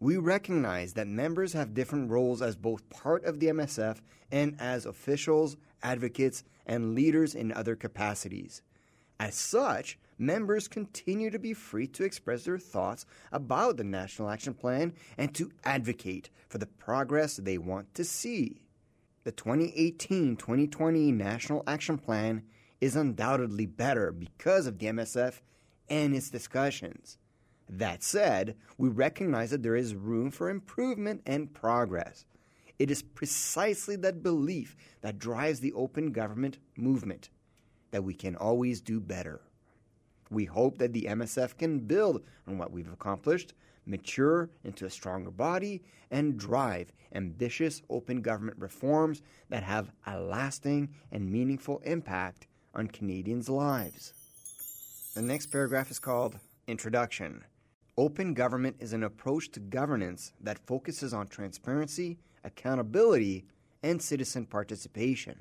We 0.00 0.16
recognize 0.16 0.94
that 0.94 1.06
members 1.06 1.52
have 1.52 1.74
different 1.74 2.10
roles 2.10 2.40
as 2.40 2.56
both 2.56 2.88
part 2.88 3.26
of 3.26 3.40
the 3.40 3.48
MSF 3.48 4.00
and 4.32 4.56
as 4.58 4.86
officials, 4.86 5.58
advocates, 5.82 6.44
and 6.64 6.94
leaders 6.94 7.34
in 7.34 7.52
other 7.52 7.76
capacities. 7.76 8.62
As 9.20 9.34
such, 9.34 9.98
members 10.18 10.68
continue 10.68 11.30
to 11.30 11.38
be 11.38 11.54
free 11.54 11.86
to 11.88 12.04
express 12.04 12.44
their 12.44 12.58
thoughts 12.58 13.06
about 13.32 13.76
the 13.76 13.84
National 13.84 14.30
Action 14.30 14.54
Plan 14.54 14.92
and 15.18 15.34
to 15.34 15.50
advocate 15.64 16.30
for 16.48 16.58
the 16.58 16.66
progress 16.66 17.36
they 17.36 17.58
want 17.58 17.94
to 17.94 18.04
see. 18.04 18.62
The 19.24 19.32
2018 19.32 20.36
2020 20.36 21.12
National 21.12 21.62
Action 21.66 21.98
Plan 21.98 22.42
is 22.80 22.96
undoubtedly 22.96 23.66
better 23.66 24.12
because 24.12 24.66
of 24.66 24.78
the 24.78 24.86
MSF 24.86 25.40
and 25.88 26.14
its 26.14 26.30
discussions. 26.30 27.18
That 27.68 28.02
said, 28.02 28.56
we 28.76 28.88
recognize 28.88 29.50
that 29.50 29.62
there 29.62 29.76
is 29.76 29.94
room 29.94 30.30
for 30.30 30.50
improvement 30.50 31.22
and 31.24 31.52
progress. 31.52 32.26
It 32.78 32.90
is 32.90 33.02
precisely 33.02 33.96
that 33.96 34.22
belief 34.22 34.76
that 35.00 35.18
drives 35.18 35.60
the 35.60 35.72
open 35.72 36.12
government 36.12 36.58
movement 36.76 37.30
that 37.92 38.02
we 38.02 38.14
can 38.14 38.36
always 38.36 38.80
do 38.80 39.00
better. 39.00 39.40
We 40.34 40.46
hope 40.46 40.78
that 40.78 40.92
the 40.92 41.06
MSF 41.08 41.56
can 41.56 41.78
build 41.78 42.24
on 42.48 42.58
what 42.58 42.72
we've 42.72 42.92
accomplished, 42.92 43.54
mature 43.86 44.50
into 44.64 44.84
a 44.84 44.90
stronger 44.90 45.30
body, 45.30 45.84
and 46.10 46.36
drive 46.36 46.90
ambitious 47.14 47.82
open 47.88 48.20
government 48.20 48.58
reforms 48.58 49.22
that 49.48 49.62
have 49.62 49.92
a 50.08 50.18
lasting 50.18 50.88
and 51.12 51.30
meaningful 51.30 51.78
impact 51.84 52.48
on 52.74 52.88
Canadians' 52.88 53.48
lives. 53.48 54.12
The 55.14 55.22
next 55.22 55.46
paragraph 55.46 55.92
is 55.92 56.00
called 56.00 56.40
Introduction. 56.66 57.44
Open 57.96 58.34
government 58.34 58.74
is 58.80 58.92
an 58.92 59.04
approach 59.04 59.52
to 59.52 59.60
governance 59.60 60.32
that 60.40 60.66
focuses 60.66 61.14
on 61.14 61.28
transparency, 61.28 62.18
accountability, 62.42 63.44
and 63.84 64.02
citizen 64.02 64.46
participation. 64.46 65.40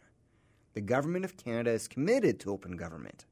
The 0.75 0.81
Government 0.81 1.25
of 1.25 1.35
Canada 1.35 1.71
is 1.71 1.87
committed 1.87 2.39
to 2.41 2.51
open 2.51 2.77
government. 2.77 3.25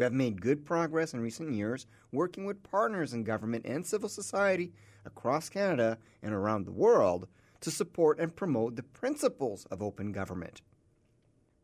We 0.00 0.04
have 0.04 0.14
made 0.14 0.40
good 0.40 0.64
progress 0.64 1.12
in 1.12 1.20
recent 1.20 1.52
years 1.52 1.86
working 2.10 2.46
with 2.46 2.62
partners 2.62 3.12
in 3.12 3.22
government 3.22 3.66
and 3.66 3.84
civil 3.84 4.08
society 4.08 4.72
across 5.04 5.50
Canada 5.50 5.98
and 6.22 6.32
around 6.32 6.64
the 6.64 6.72
world 6.72 7.28
to 7.60 7.70
support 7.70 8.18
and 8.18 8.34
promote 8.34 8.76
the 8.76 8.82
principles 8.82 9.66
of 9.66 9.82
open 9.82 10.10
government. 10.10 10.62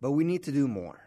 But 0.03 0.11
we 0.11 0.23
need 0.23 0.43
to 0.43 0.53
do 0.53 0.69
more. 0.69 1.01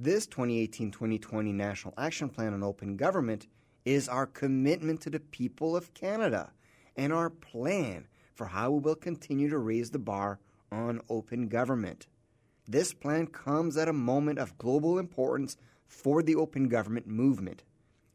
This 0.00 0.26
2018 0.26 0.90
2020 0.90 1.52
National 1.52 1.94
Action 1.96 2.28
Plan 2.28 2.52
on 2.52 2.64
Open 2.64 2.96
Government 2.96 3.46
is 3.84 4.08
our 4.08 4.26
commitment 4.26 5.00
to 5.02 5.10
the 5.10 5.20
people 5.20 5.76
of 5.76 5.94
Canada 5.94 6.50
and 6.96 7.12
our 7.12 7.30
plan 7.30 8.08
for 8.34 8.46
how 8.46 8.72
we 8.72 8.80
will 8.80 8.96
continue 8.96 9.48
to 9.48 9.58
raise 9.58 9.92
the 9.92 10.00
bar 10.00 10.40
on 10.72 11.02
open 11.08 11.46
government. 11.46 12.08
This 12.66 12.92
plan 12.92 13.28
comes 13.28 13.76
at 13.76 13.86
a 13.86 13.92
moment 13.92 14.40
of 14.40 14.58
global 14.58 14.98
importance 14.98 15.56
for 15.88 16.22
the 16.22 16.36
open 16.36 16.68
government 16.68 17.08
movement. 17.08 17.64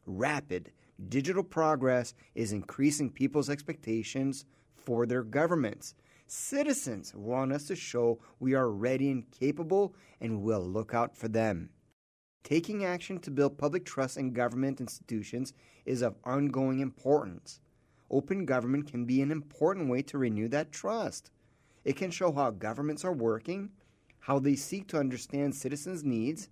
Rapid 0.05 0.71
digital 1.09 1.43
progress 1.43 2.13
is 2.35 2.53
increasing 2.53 3.09
people's 3.09 3.49
expectations 3.49 4.45
for 4.75 5.05
their 5.05 5.23
governments. 5.23 5.95
Citizens 6.27 7.13
want 7.13 7.51
us 7.51 7.67
to 7.67 7.75
show 7.75 8.19
we 8.39 8.53
are 8.53 8.71
ready 8.71 9.11
and 9.11 9.29
capable 9.31 9.95
and 10.21 10.41
will 10.41 10.61
look 10.61 10.93
out 10.93 11.17
for 11.17 11.27
them. 11.27 11.69
Taking 12.43 12.85
action 12.85 13.19
to 13.19 13.31
build 13.31 13.57
public 13.57 13.85
trust 13.85 14.17
in 14.17 14.33
government 14.33 14.79
institutions 14.79 15.53
is 15.85 16.01
of 16.01 16.15
ongoing 16.23 16.79
importance. 16.79 17.59
Open 18.11 18.45
government 18.45 18.89
can 18.89 19.05
be 19.05 19.21
an 19.21 19.31
important 19.31 19.89
way 19.89 20.01
to 20.03 20.17
renew 20.17 20.47
that 20.49 20.71
trust. 20.71 21.31
It 21.83 21.95
can 21.95 22.11
show 22.11 22.31
how 22.31 22.51
governments 22.51 23.03
are 23.03 23.13
working, 23.13 23.71
how 24.19 24.39
they 24.39 24.55
seek 24.55 24.87
to 24.87 24.99
understand 24.99 25.55
citizens' 25.55 26.03
needs, 26.03 26.49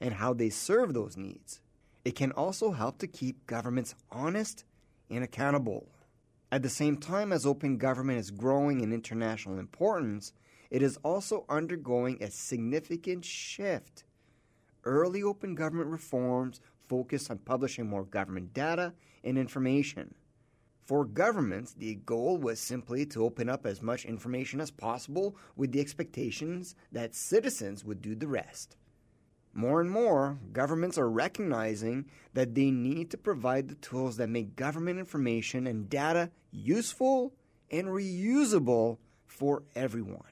and 0.00 0.14
how 0.14 0.32
they 0.34 0.50
serve 0.50 0.94
those 0.94 1.16
needs. 1.16 1.60
It 2.04 2.14
can 2.14 2.32
also 2.32 2.72
help 2.72 2.98
to 2.98 3.06
keep 3.06 3.46
governments 3.46 3.94
honest 4.10 4.64
and 5.10 5.24
accountable. 5.24 5.88
At 6.52 6.62
the 6.62 6.68
same 6.68 6.96
time 6.96 7.32
as 7.32 7.44
open 7.44 7.76
government 7.78 8.20
is 8.20 8.30
growing 8.30 8.80
in 8.80 8.92
international 8.92 9.58
importance, 9.58 10.32
it 10.70 10.82
is 10.82 10.98
also 11.02 11.44
undergoing 11.48 12.22
a 12.22 12.30
significant 12.30 13.24
shift. 13.24 14.04
Early 14.84 15.22
open 15.22 15.54
government 15.54 15.90
reforms 15.90 16.60
focused 16.88 17.30
on 17.30 17.38
publishing 17.38 17.88
more 17.88 18.04
government 18.04 18.54
data 18.54 18.92
and 19.24 19.36
information. 19.36 20.14
For 20.84 21.04
governments, 21.04 21.74
the 21.74 21.96
goal 21.96 22.38
was 22.38 22.60
simply 22.60 23.04
to 23.06 23.24
open 23.24 23.48
up 23.48 23.66
as 23.66 23.82
much 23.82 24.04
information 24.04 24.60
as 24.60 24.70
possible 24.70 25.36
with 25.56 25.72
the 25.72 25.80
expectations 25.80 26.76
that 26.92 27.16
citizens 27.16 27.84
would 27.84 28.00
do 28.00 28.14
the 28.14 28.28
rest. 28.28 28.76
More 29.56 29.80
and 29.80 29.90
more, 29.90 30.38
governments 30.52 30.98
are 30.98 31.08
recognizing 31.08 32.04
that 32.34 32.54
they 32.54 32.70
need 32.70 33.10
to 33.12 33.16
provide 33.16 33.68
the 33.68 33.74
tools 33.76 34.18
that 34.18 34.28
make 34.28 34.54
government 34.54 34.98
information 34.98 35.66
and 35.66 35.88
data 35.88 36.30
useful 36.50 37.32
and 37.70 37.86
reusable 37.86 38.98
for 39.26 39.62
everyone. 39.74 40.30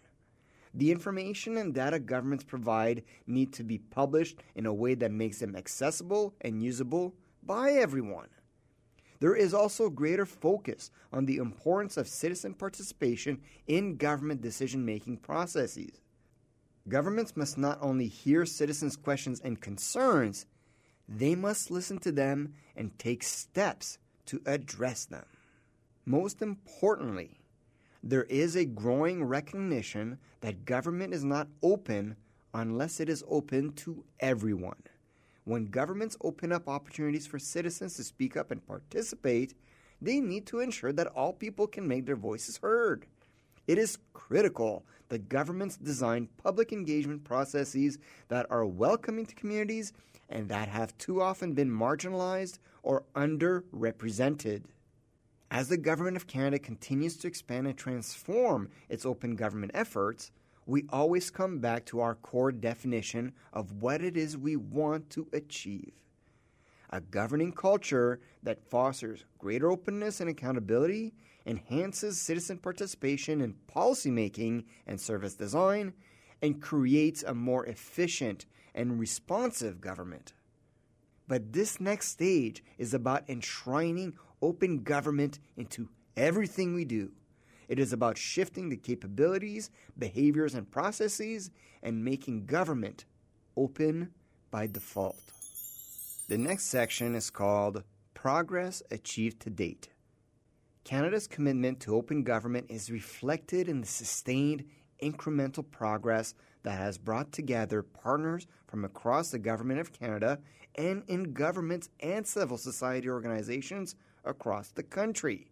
The 0.74 0.92
information 0.92 1.56
and 1.56 1.72
data 1.72 1.98
governments 2.00 2.44
provide 2.44 3.02
need 3.26 3.54
to 3.54 3.64
be 3.64 3.78
published 3.78 4.40
in 4.56 4.66
a 4.66 4.74
way 4.74 4.94
that 4.96 5.10
makes 5.10 5.38
them 5.38 5.56
accessible 5.56 6.34
and 6.42 6.62
usable 6.62 7.14
by 7.42 7.70
everyone. 7.70 8.28
There 9.20 9.34
is 9.34 9.54
also 9.54 9.88
greater 9.88 10.26
focus 10.26 10.90
on 11.14 11.24
the 11.24 11.38
importance 11.38 11.96
of 11.96 12.08
citizen 12.08 12.52
participation 12.52 13.40
in 13.66 13.96
government 13.96 14.42
decision 14.42 14.84
making 14.84 15.16
processes. 15.16 16.02
Governments 16.88 17.34
must 17.34 17.56
not 17.56 17.78
only 17.80 18.08
hear 18.08 18.44
citizens' 18.44 18.96
questions 18.96 19.40
and 19.40 19.60
concerns, 19.60 20.46
they 21.08 21.34
must 21.34 21.70
listen 21.70 21.98
to 21.98 22.12
them 22.12 22.54
and 22.76 22.98
take 22.98 23.22
steps 23.22 23.98
to 24.26 24.42
address 24.44 25.06
them. 25.06 25.24
Most 26.04 26.42
importantly, 26.42 27.40
there 28.02 28.24
is 28.24 28.54
a 28.54 28.66
growing 28.66 29.24
recognition 29.24 30.18
that 30.42 30.66
government 30.66 31.14
is 31.14 31.24
not 31.24 31.48
open 31.62 32.16
unless 32.52 33.00
it 33.00 33.08
is 33.08 33.24
open 33.28 33.72
to 33.72 34.04
everyone. 34.20 34.82
When 35.44 35.66
governments 35.66 36.16
open 36.20 36.52
up 36.52 36.68
opportunities 36.68 37.26
for 37.26 37.38
citizens 37.38 37.96
to 37.96 38.04
speak 38.04 38.36
up 38.36 38.50
and 38.50 38.66
participate, 38.66 39.54
they 40.02 40.20
need 40.20 40.46
to 40.46 40.60
ensure 40.60 40.92
that 40.92 41.06
all 41.08 41.32
people 41.32 41.66
can 41.66 41.88
make 41.88 42.04
their 42.04 42.16
voices 42.16 42.58
heard. 42.58 43.06
It 43.66 43.78
is 43.78 43.98
critical 44.12 44.84
that 45.08 45.28
governments 45.28 45.76
design 45.76 46.28
public 46.42 46.72
engagement 46.72 47.24
processes 47.24 47.98
that 48.28 48.46
are 48.50 48.66
welcoming 48.66 49.26
to 49.26 49.34
communities 49.34 49.92
and 50.28 50.48
that 50.48 50.68
have 50.68 50.96
too 50.98 51.22
often 51.22 51.52
been 51.52 51.70
marginalized 51.70 52.58
or 52.82 53.04
underrepresented. 53.14 54.64
As 55.50 55.68
the 55.68 55.76
Government 55.76 56.16
of 56.16 56.26
Canada 56.26 56.58
continues 56.58 57.16
to 57.18 57.28
expand 57.28 57.66
and 57.66 57.76
transform 57.76 58.68
its 58.88 59.06
open 59.06 59.36
government 59.36 59.72
efforts, 59.74 60.30
we 60.66 60.84
always 60.90 61.30
come 61.30 61.58
back 61.58 61.84
to 61.86 62.00
our 62.00 62.14
core 62.16 62.50
definition 62.50 63.32
of 63.52 63.70
what 63.72 64.02
it 64.02 64.16
is 64.16 64.36
we 64.36 64.56
want 64.56 65.10
to 65.10 65.28
achieve. 65.32 65.92
A 66.90 67.00
governing 67.00 67.52
culture 67.52 68.20
that 68.42 68.68
fosters 68.70 69.24
greater 69.38 69.70
openness 69.70 70.20
and 70.20 70.30
accountability 70.30 71.12
enhances 71.46 72.20
citizen 72.20 72.58
participation 72.58 73.40
in 73.40 73.54
policymaking 73.72 74.64
and 74.86 75.00
service 75.00 75.34
design, 75.34 75.92
and 76.42 76.60
creates 76.60 77.22
a 77.22 77.34
more 77.34 77.64
efficient 77.66 78.46
and 78.74 78.98
responsive 78.98 79.80
government. 79.80 80.32
But 81.26 81.52
this 81.52 81.80
next 81.80 82.08
stage 82.08 82.62
is 82.76 82.92
about 82.92 83.28
enshrining 83.30 84.14
open 84.42 84.82
government 84.82 85.38
into 85.56 85.88
everything 86.16 86.74
we 86.74 86.84
do. 86.84 87.12
It 87.66 87.78
is 87.78 87.94
about 87.94 88.18
shifting 88.18 88.68
the 88.68 88.76
capabilities, 88.76 89.70
behaviors, 89.98 90.54
and 90.54 90.70
processes 90.70 91.50
and 91.82 92.04
making 92.04 92.44
government 92.44 93.06
open 93.56 94.10
by 94.50 94.66
default. 94.66 95.32
The 96.28 96.36
next 96.36 96.64
section 96.64 97.14
is 97.14 97.30
called 97.30 97.84
Progress 98.12 98.82
Achieved 98.90 99.40
to 99.40 99.50
Date. 99.50 99.88
Canada's 100.84 101.26
commitment 101.26 101.80
to 101.80 101.96
open 101.96 102.22
government 102.22 102.66
is 102.68 102.90
reflected 102.90 103.68
in 103.68 103.80
the 103.80 103.86
sustained 103.86 104.64
incremental 105.02 105.64
progress 105.70 106.34
that 106.62 106.78
has 106.78 106.98
brought 106.98 107.32
together 107.32 107.82
partners 107.82 108.46
from 108.66 108.84
across 108.84 109.30
the 109.30 109.38
Government 109.38 109.80
of 109.80 109.92
Canada 109.92 110.38
and 110.74 111.02
in 111.08 111.32
governments 111.32 111.88
and 112.00 112.26
civil 112.26 112.58
society 112.58 113.08
organizations 113.08 113.94
across 114.26 114.70
the 114.70 114.82
country. 114.82 115.50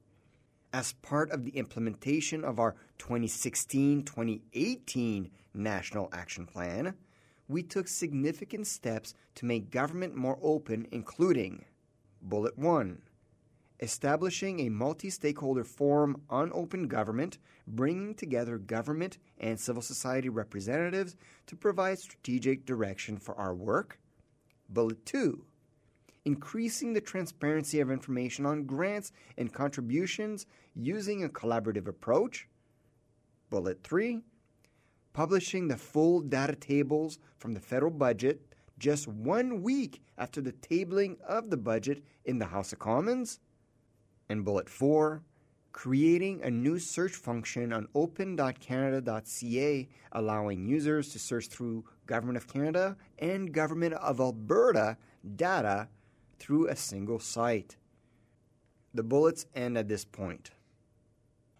As 0.74 0.92
part 0.94 1.30
of 1.30 1.44
the 1.44 1.56
implementation 1.56 2.44
of 2.44 2.58
our 2.58 2.76
2016 2.98 4.04
2018 4.04 5.30
National 5.54 6.10
Action 6.12 6.46
Plan, 6.46 6.94
we 7.48 7.62
took 7.62 7.88
significant 7.88 8.66
steps 8.66 9.14
to 9.34 9.46
make 9.46 9.70
government 9.70 10.14
more 10.14 10.38
open, 10.42 10.86
including 10.90 11.64
Bullet 12.22 12.58
1 12.58 13.00
establishing 13.82 14.60
a 14.60 14.70
multi 14.70 15.10
stakeholder 15.10 15.64
forum 15.64 16.22
on 16.30 16.50
open 16.54 16.88
government, 16.88 17.38
bringing 17.66 18.14
together 18.14 18.56
government 18.56 19.18
and 19.38 19.60
civil 19.60 19.82
society 19.82 20.30
representatives 20.30 21.16
to 21.46 21.56
provide 21.56 21.98
strategic 21.98 22.64
direction 22.64 23.18
for 23.18 23.34
our 23.34 23.54
work. 23.54 23.98
Bullet 24.70 25.04
2 25.04 25.44
increasing 26.24 26.92
the 26.92 27.00
transparency 27.00 27.80
of 27.80 27.90
information 27.90 28.46
on 28.46 28.62
grants 28.64 29.10
and 29.36 29.52
contributions 29.52 30.46
using 30.72 31.24
a 31.24 31.28
collaborative 31.28 31.88
approach. 31.88 32.46
Bullet 33.50 33.82
3 33.82 34.20
publishing 35.12 35.68
the 35.68 35.76
full 35.76 36.20
data 36.20 36.54
tables 36.54 37.18
from 37.36 37.52
the 37.52 37.60
federal 37.60 37.90
budget 37.90 38.40
just 38.78 39.06
one 39.06 39.62
week 39.62 40.00
after 40.18 40.40
the 40.40 40.52
tabling 40.52 41.20
of 41.20 41.50
the 41.50 41.56
budget 41.56 42.02
in 42.24 42.38
the 42.38 42.46
House 42.46 42.72
of 42.72 42.78
Commons. 42.78 43.38
And 44.32 44.46
bullet 44.46 44.70
4 44.70 45.22
creating 45.72 46.40
a 46.42 46.50
new 46.50 46.78
search 46.78 47.12
function 47.12 47.70
on 47.70 47.86
open.canada.ca 47.94 49.88
allowing 50.12 50.66
users 50.66 51.12
to 51.12 51.18
search 51.18 51.48
through 51.48 51.84
Government 52.06 52.38
of 52.38 52.46
Canada 52.46 52.96
and 53.18 53.52
Government 53.52 53.92
of 53.92 54.20
Alberta 54.20 54.96
data 55.36 55.88
through 56.38 56.68
a 56.68 56.76
single 56.76 57.18
site. 57.18 57.76
The 58.94 59.02
bullets 59.02 59.44
end 59.54 59.76
at 59.76 59.88
this 59.88 60.06
point. 60.06 60.52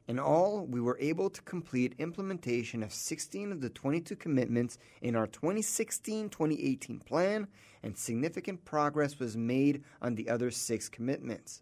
In 0.09 0.19
all, 0.19 0.65
we 0.65 0.81
were 0.81 0.97
able 0.99 1.29
to 1.29 1.43
complete 1.43 1.95
implementation 1.99 2.83
of 2.83 2.95
16 2.95 3.53
of 3.53 3.61
the 3.61 3.69
22 3.69 4.17
commitments 4.17 4.79
in 5.03 5.15
our 5.15 5.27
2016 5.27 6.31
2018 6.31 7.01
plan, 7.01 7.49
and 7.83 7.99
significant 7.99 8.65
progress 8.65 9.19
was 9.19 9.37
made 9.37 9.85
on 10.01 10.15
the 10.15 10.31
other 10.31 10.51
six 10.51 10.89
commitments. 10.89 11.61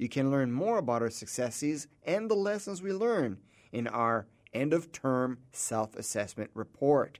You 0.00 0.08
can 0.08 0.30
learn 0.30 0.50
more 0.50 0.78
about 0.78 1.02
our 1.02 1.10
successes 1.10 1.86
and 2.04 2.30
the 2.30 2.34
lessons 2.34 2.80
we 2.80 2.90
learned 2.90 3.36
in 3.70 3.86
our 3.86 4.26
end 4.54 4.72
of 4.72 4.92
term 4.92 5.40
self 5.52 5.94
assessment 5.94 6.50
report. 6.54 7.18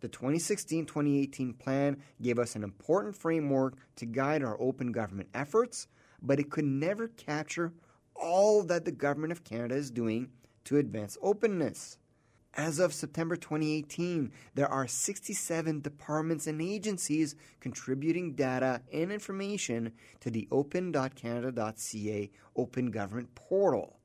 The 0.00 0.08
2016 0.08 0.86
2018 0.86 1.52
plan 1.52 1.98
gave 2.22 2.38
us 2.38 2.56
an 2.56 2.64
important 2.64 3.14
framework 3.14 3.74
to 3.96 4.06
guide 4.06 4.42
our 4.42 4.58
open 4.58 4.92
government 4.92 5.28
efforts, 5.34 5.88
but 6.22 6.40
it 6.40 6.50
could 6.50 6.64
never 6.64 7.08
capture 7.08 7.74
all 8.16 8.62
that 8.62 8.86
the 8.86 8.90
Government 8.90 9.32
of 9.32 9.44
Canada 9.44 9.74
is 9.74 9.90
doing 9.90 10.30
to 10.64 10.78
advance 10.78 11.18
openness. 11.20 11.97
As 12.54 12.78
of 12.78 12.92
September 12.92 13.36
2018, 13.36 14.32
there 14.54 14.68
are 14.68 14.88
67 14.88 15.80
departments 15.80 16.46
and 16.46 16.60
agencies 16.60 17.36
contributing 17.60 18.34
data 18.34 18.82
and 18.92 19.12
information 19.12 19.92
to 20.20 20.30
the 20.30 20.48
open.canada.ca 20.50 22.30
Open 22.56 22.90
Government 22.90 23.34
Portal. 23.34 23.98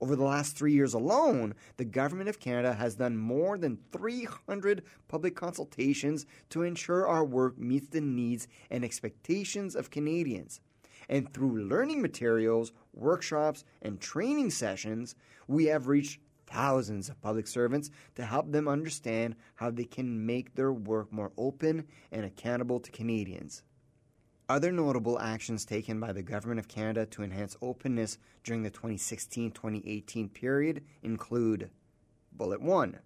Over 0.00 0.16
the 0.16 0.24
last 0.24 0.56
three 0.56 0.74
years 0.74 0.92
alone, 0.92 1.54
the 1.78 1.84
Government 1.84 2.28
of 2.28 2.40
Canada 2.40 2.74
has 2.74 2.96
done 2.96 3.16
more 3.16 3.56
than 3.56 3.78
300 3.92 4.82
public 5.08 5.34
consultations 5.34 6.26
to 6.50 6.62
ensure 6.62 7.06
our 7.06 7.24
work 7.24 7.56
meets 7.56 7.88
the 7.88 8.02
needs 8.02 8.48
and 8.70 8.84
expectations 8.84 9.74
of 9.74 9.90
Canadians. 9.90 10.60
And 11.08 11.32
through 11.32 11.64
learning 11.64 12.02
materials, 12.02 12.72
workshops, 12.92 13.64
and 13.80 14.00
training 14.00 14.50
sessions, 14.50 15.14
we 15.46 15.66
have 15.66 15.88
reached 15.88 16.20
thousands 16.46 17.08
of 17.08 17.20
public 17.20 17.46
servants 17.46 17.90
to 18.14 18.24
help 18.24 18.50
them 18.50 18.68
understand 18.68 19.36
how 19.56 19.70
they 19.70 19.84
can 19.84 20.24
make 20.26 20.54
their 20.54 20.72
work 20.72 21.12
more 21.12 21.32
open 21.36 21.86
and 22.12 22.24
accountable 22.24 22.80
to 22.80 22.90
Canadians. 22.90 23.62
Other 24.48 24.70
notable 24.70 25.18
actions 25.18 25.64
taken 25.64 25.98
by 25.98 26.12
the 26.12 26.22
Government 26.22 26.60
of 26.60 26.68
Canada 26.68 27.06
to 27.06 27.22
enhance 27.22 27.56
openness 27.62 28.18
during 28.42 28.62
the 28.62 28.70
2016 28.70 29.52
2018 29.52 30.28
period 30.28 30.84
include 31.02 31.70
Bullet 32.32 32.60
1. 32.60 32.98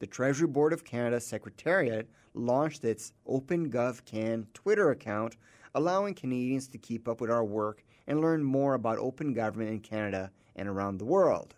The 0.00 0.06
Treasury 0.06 0.48
Board 0.48 0.74
of 0.74 0.84
Canada 0.84 1.18
Secretariat 1.18 2.10
launched 2.34 2.84
its 2.84 3.14
OpenGovCan 3.26 4.46
Twitter 4.52 4.90
account, 4.90 5.36
allowing 5.74 6.14
Canadians 6.14 6.68
to 6.68 6.78
keep 6.78 7.08
up 7.08 7.22
with 7.22 7.30
our 7.30 7.44
work 7.44 7.82
and 8.06 8.20
learn 8.20 8.44
more 8.44 8.74
about 8.74 8.98
open 8.98 9.32
government 9.32 9.70
in 9.70 9.80
Canada 9.80 10.30
and 10.56 10.68
around 10.68 10.98
the 10.98 11.06
world. 11.06 11.54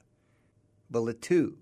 Bullet 0.89 1.21
2 1.21 1.59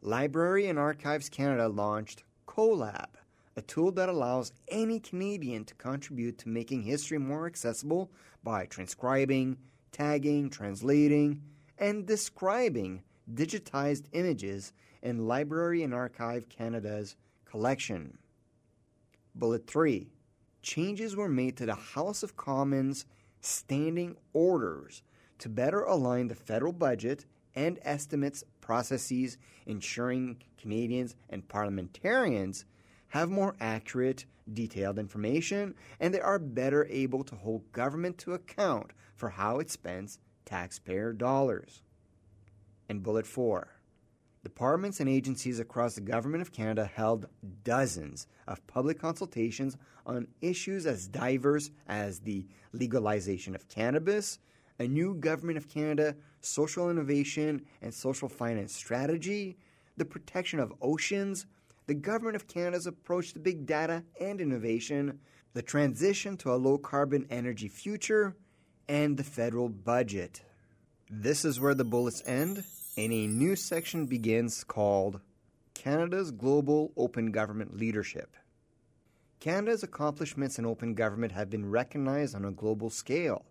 Library 0.00 0.66
and 0.66 0.78
Archives 0.78 1.28
Canada 1.28 1.68
launched 1.68 2.24
CoLab, 2.46 3.08
a 3.56 3.62
tool 3.62 3.92
that 3.92 4.08
allows 4.08 4.54
any 4.68 4.98
Canadian 5.00 5.66
to 5.66 5.74
contribute 5.74 6.38
to 6.38 6.48
making 6.48 6.82
history 6.82 7.18
more 7.18 7.46
accessible 7.46 8.10
by 8.42 8.64
transcribing, 8.64 9.58
tagging, 9.92 10.48
translating, 10.48 11.42
and 11.76 12.06
describing 12.06 13.02
digitized 13.34 14.06
images 14.12 14.72
in 15.02 15.26
Library 15.26 15.82
and 15.82 15.92
Archive 15.92 16.48
Canada's 16.48 17.16
collection. 17.44 18.16
Bullet 19.34 19.66
3 19.66 20.10
Changes 20.62 21.16
were 21.16 21.28
made 21.28 21.58
to 21.58 21.66
the 21.66 21.74
House 21.74 22.22
of 22.22 22.36
Commons 22.36 23.04
standing 23.42 24.16
orders 24.32 25.02
to 25.38 25.50
better 25.50 25.82
align 25.82 26.28
the 26.28 26.34
federal 26.34 26.72
budget 26.72 27.26
and 27.54 27.78
estimates 27.82 28.44
processes, 28.60 29.38
ensuring 29.66 30.42
Canadians 30.58 31.14
and 31.30 31.46
parliamentarians 31.48 32.64
have 33.08 33.30
more 33.30 33.54
accurate, 33.60 34.24
detailed 34.52 34.98
information, 34.98 35.74
and 36.00 36.14
they 36.14 36.20
are 36.20 36.38
better 36.38 36.86
able 36.90 37.22
to 37.24 37.34
hold 37.34 37.70
government 37.72 38.18
to 38.18 38.34
account 38.34 38.92
for 39.14 39.28
how 39.28 39.58
it 39.58 39.70
spends 39.70 40.18
taxpayer 40.44 41.12
dollars. 41.12 41.82
And 42.88 43.02
bullet 43.02 43.26
four 43.26 43.68
departments 44.42 44.98
and 44.98 45.08
agencies 45.08 45.60
across 45.60 45.94
the 45.94 46.00
Government 46.00 46.42
of 46.42 46.52
Canada 46.52 46.84
held 46.84 47.26
dozens 47.62 48.26
of 48.48 48.66
public 48.66 48.98
consultations 48.98 49.76
on 50.04 50.26
issues 50.40 50.84
as 50.84 51.06
diverse 51.06 51.70
as 51.86 52.20
the 52.20 52.46
legalization 52.72 53.54
of 53.54 53.68
cannabis, 53.68 54.40
a 54.78 54.88
new 54.88 55.14
Government 55.14 55.58
of 55.58 55.68
Canada 55.68 56.16
social 56.42 56.90
innovation 56.90 57.64
and 57.80 57.92
social 57.92 58.28
finance 58.28 58.74
strategy, 58.74 59.56
the 59.96 60.04
protection 60.04 60.58
of 60.58 60.72
oceans, 60.80 61.46
the 61.86 61.94
Government 61.94 62.36
of 62.36 62.46
Canada's 62.46 62.86
approach 62.86 63.32
to 63.32 63.38
big 63.38 63.66
data 63.66 64.04
and 64.20 64.40
innovation, 64.40 65.18
the 65.54 65.62
transition 65.62 66.36
to 66.38 66.52
a 66.52 66.56
low 66.56 66.78
carbon 66.78 67.26
energy 67.30 67.68
future, 67.68 68.36
and 68.88 69.16
the 69.16 69.24
federal 69.24 69.68
budget. 69.68 70.42
This 71.10 71.44
is 71.44 71.60
where 71.60 71.74
the 71.74 71.84
bullets 71.84 72.22
end, 72.26 72.64
and 72.96 73.12
a 73.12 73.26
new 73.26 73.56
section 73.56 74.06
begins 74.06 74.64
called 74.64 75.20
Canada's 75.74 76.30
Global 76.30 76.92
Open 76.96 77.32
Government 77.32 77.76
Leadership. 77.76 78.36
Canada's 79.40 79.82
accomplishments 79.82 80.58
in 80.58 80.64
open 80.64 80.94
government 80.94 81.32
have 81.32 81.50
been 81.50 81.68
recognized 81.68 82.34
on 82.34 82.44
a 82.44 82.52
global 82.52 82.90
scale. 82.90 83.44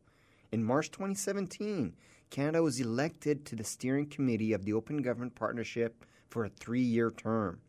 In 0.52 0.64
March 0.64 0.90
2017, 0.92 1.94
Canada 2.32 2.64
was 2.64 2.80
elected 2.80 3.46
to 3.46 3.58
the 3.58 3.64
steering 3.64 4.08
committee 4.08 4.54
of 4.54 4.64
the 4.64 4.72
Open 4.72 5.02
Government 5.02 5.36
Partnership 5.36 6.06
for 6.30 6.46
a 6.46 6.50
three 6.50 6.82
year 6.82 7.12
term. 7.12 7.60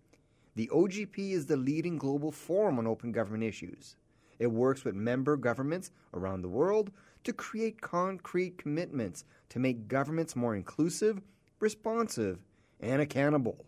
The 0.54 0.70
OGP 0.72 1.32
is 1.32 1.46
the 1.46 1.56
leading 1.56 1.98
global 1.98 2.30
forum 2.30 2.78
on 2.78 2.86
open 2.86 3.10
government 3.10 3.42
issues. 3.42 3.96
It 4.38 4.46
works 4.46 4.84
with 4.84 4.94
member 4.94 5.36
governments 5.36 5.90
around 6.14 6.42
the 6.42 6.48
world 6.48 6.92
to 7.24 7.32
create 7.32 7.80
concrete 7.80 8.56
commitments 8.56 9.24
to 9.48 9.58
make 9.58 9.88
governments 9.88 10.36
more 10.36 10.54
inclusive, 10.54 11.20
responsive, 11.58 12.38
and 12.78 13.02
accountable. 13.02 13.66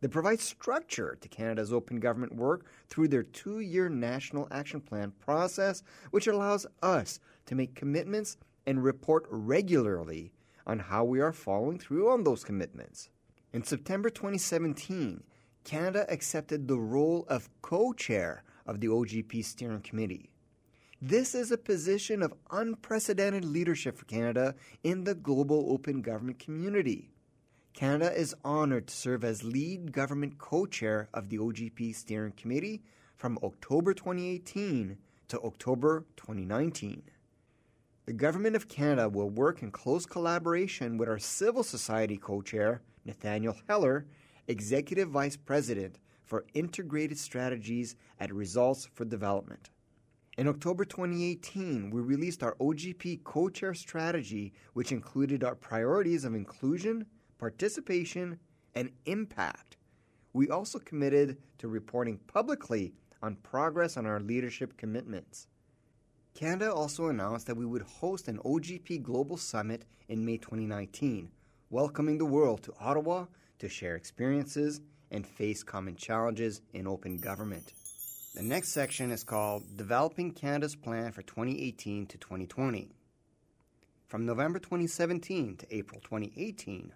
They 0.00 0.08
provide 0.08 0.40
structure 0.40 1.18
to 1.20 1.28
Canada's 1.28 1.72
open 1.72 2.00
government 2.00 2.34
work 2.34 2.66
through 2.88 3.08
their 3.08 3.22
two 3.22 3.60
year 3.60 3.88
National 3.88 4.48
Action 4.50 4.80
Plan 4.80 5.12
process, 5.20 5.84
which 6.10 6.26
allows 6.26 6.66
us 6.82 7.20
to 7.46 7.54
make 7.54 7.76
commitments 7.76 8.38
and 8.70 8.84
report 8.84 9.26
regularly 9.30 10.30
on 10.64 10.78
how 10.78 11.02
we 11.02 11.20
are 11.20 11.32
following 11.32 11.76
through 11.76 12.08
on 12.08 12.22
those 12.22 12.44
commitments. 12.44 13.10
In 13.52 13.64
September 13.64 14.08
2017, 14.10 15.24
Canada 15.64 16.06
accepted 16.08 16.68
the 16.68 16.78
role 16.78 17.26
of 17.28 17.50
co 17.62 17.92
chair 17.92 18.44
of 18.64 18.80
the 18.80 18.86
OGP 18.86 19.44
Steering 19.44 19.80
Committee. 19.80 20.30
This 21.02 21.34
is 21.34 21.50
a 21.50 21.58
position 21.58 22.22
of 22.22 22.32
unprecedented 22.52 23.44
leadership 23.44 23.98
for 23.98 24.04
Canada 24.04 24.54
in 24.84 25.02
the 25.02 25.16
global 25.16 25.72
open 25.72 26.00
government 26.00 26.38
community. 26.38 27.10
Canada 27.74 28.16
is 28.16 28.36
honored 28.44 28.86
to 28.86 28.94
serve 28.94 29.24
as 29.24 29.42
lead 29.42 29.90
government 29.90 30.38
co 30.38 30.64
chair 30.64 31.08
of 31.12 31.28
the 31.28 31.38
OGP 31.38 31.92
Steering 31.92 32.34
Committee 32.36 32.82
from 33.16 33.36
October 33.42 33.94
2018 33.94 34.96
to 35.26 35.40
October 35.40 36.04
2019. 36.16 37.02
The 38.10 38.16
Government 38.16 38.56
of 38.56 38.66
Canada 38.66 39.08
will 39.08 39.30
work 39.30 39.62
in 39.62 39.70
close 39.70 40.04
collaboration 40.04 40.98
with 40.98 41.08
our 41.08 41.20
civil 41.20 41.62
society 41.62 42.16
co 42.16 42.42
chair, 42.42 42.82
Nathaniel 43.04 43.54
Heller, 43.68 44.04
Executive 44.48 45.08
Vice 45.10 45.36
President 45.36 46.00
for 46.24 46.44
Integrated 46.52 47.18
Strategies 47.18 47.94
at 48.18 48.34
Results 48.34 48.88
for 48.94 49.04
Development. 49.04 49.70
In 50.36 50.48
October 50.48 50.84
2018, 50.84 51.90
we 51.90 52.00
released 52.00 52.42
our 52.42 52.56
OGP 52.56 53.22
co 53.22 53.48
chair 53.48 53.74
strategy, 53.74 54.54
which 54.72 54.90
included 54.90 55.44
our 55.44 55.54
priorities 55.54 56.24
of 56.24 56.34
inclusion, 56.34 57.06
participation, 57.38 58.40
and 58.74 58.90
impact. 59.06 59.76
We 60.32 60.50
also 60.50 60.80
committed 60.80 61.38
to 61.58 61.68
reporting 61.68 62.18
publicly 62.26 62.92
on 63.22 63.36
progress 63.36 63.96
on 63.96 64.04
our 64.04 64.18
leadership 64.18 64.76
commitments. 64.76 65.46
Canada 66.40 66.72
also 66.72 67.08
announced 67.08 67.46
that 67.46 67.56
we 67.58 67.66
would 67.66 67.82
host 67.82 68.26
an 68.26 68.38
OGP 68.38 69.02
Global 69.02 69.36
Summit 69.36 69.84
in 70.08 70.24
May 70.24 70.38
2019, 70.38 71.30
welcoming 71.68 72.16
the 72.16 72.24
world 72.24 72.62
to 72.62 72.72
Ottawa 72.80 73.26
to 73.58 73.68
share 73.68 73.94
experiences 73.94 74.80
and 75.10 75.26
face 75.26 75.62
common 75.62 75.96
challenges 75.96 76.62
in 76.72 76.86
open 76.86 77.18
government. 77.18 77.74
The 78.34 78.42
next 78.42 78.70
section 78.70 79.10
is 79.10 79.22
called 79.22 79.76
Developing 79.76 80.32
Canada's 80.32 80.74
Plan 80.74 81.12
for 81.12 81.20
2018 81.20 82.06
to 82.06 82.16
2020. 82.16 82.88
From 84.06 84.24
November 84.24 84.58
2017 84.58 85.58
to 85.58 85.76
April 85.76 86.00
2018, 86.00 86.90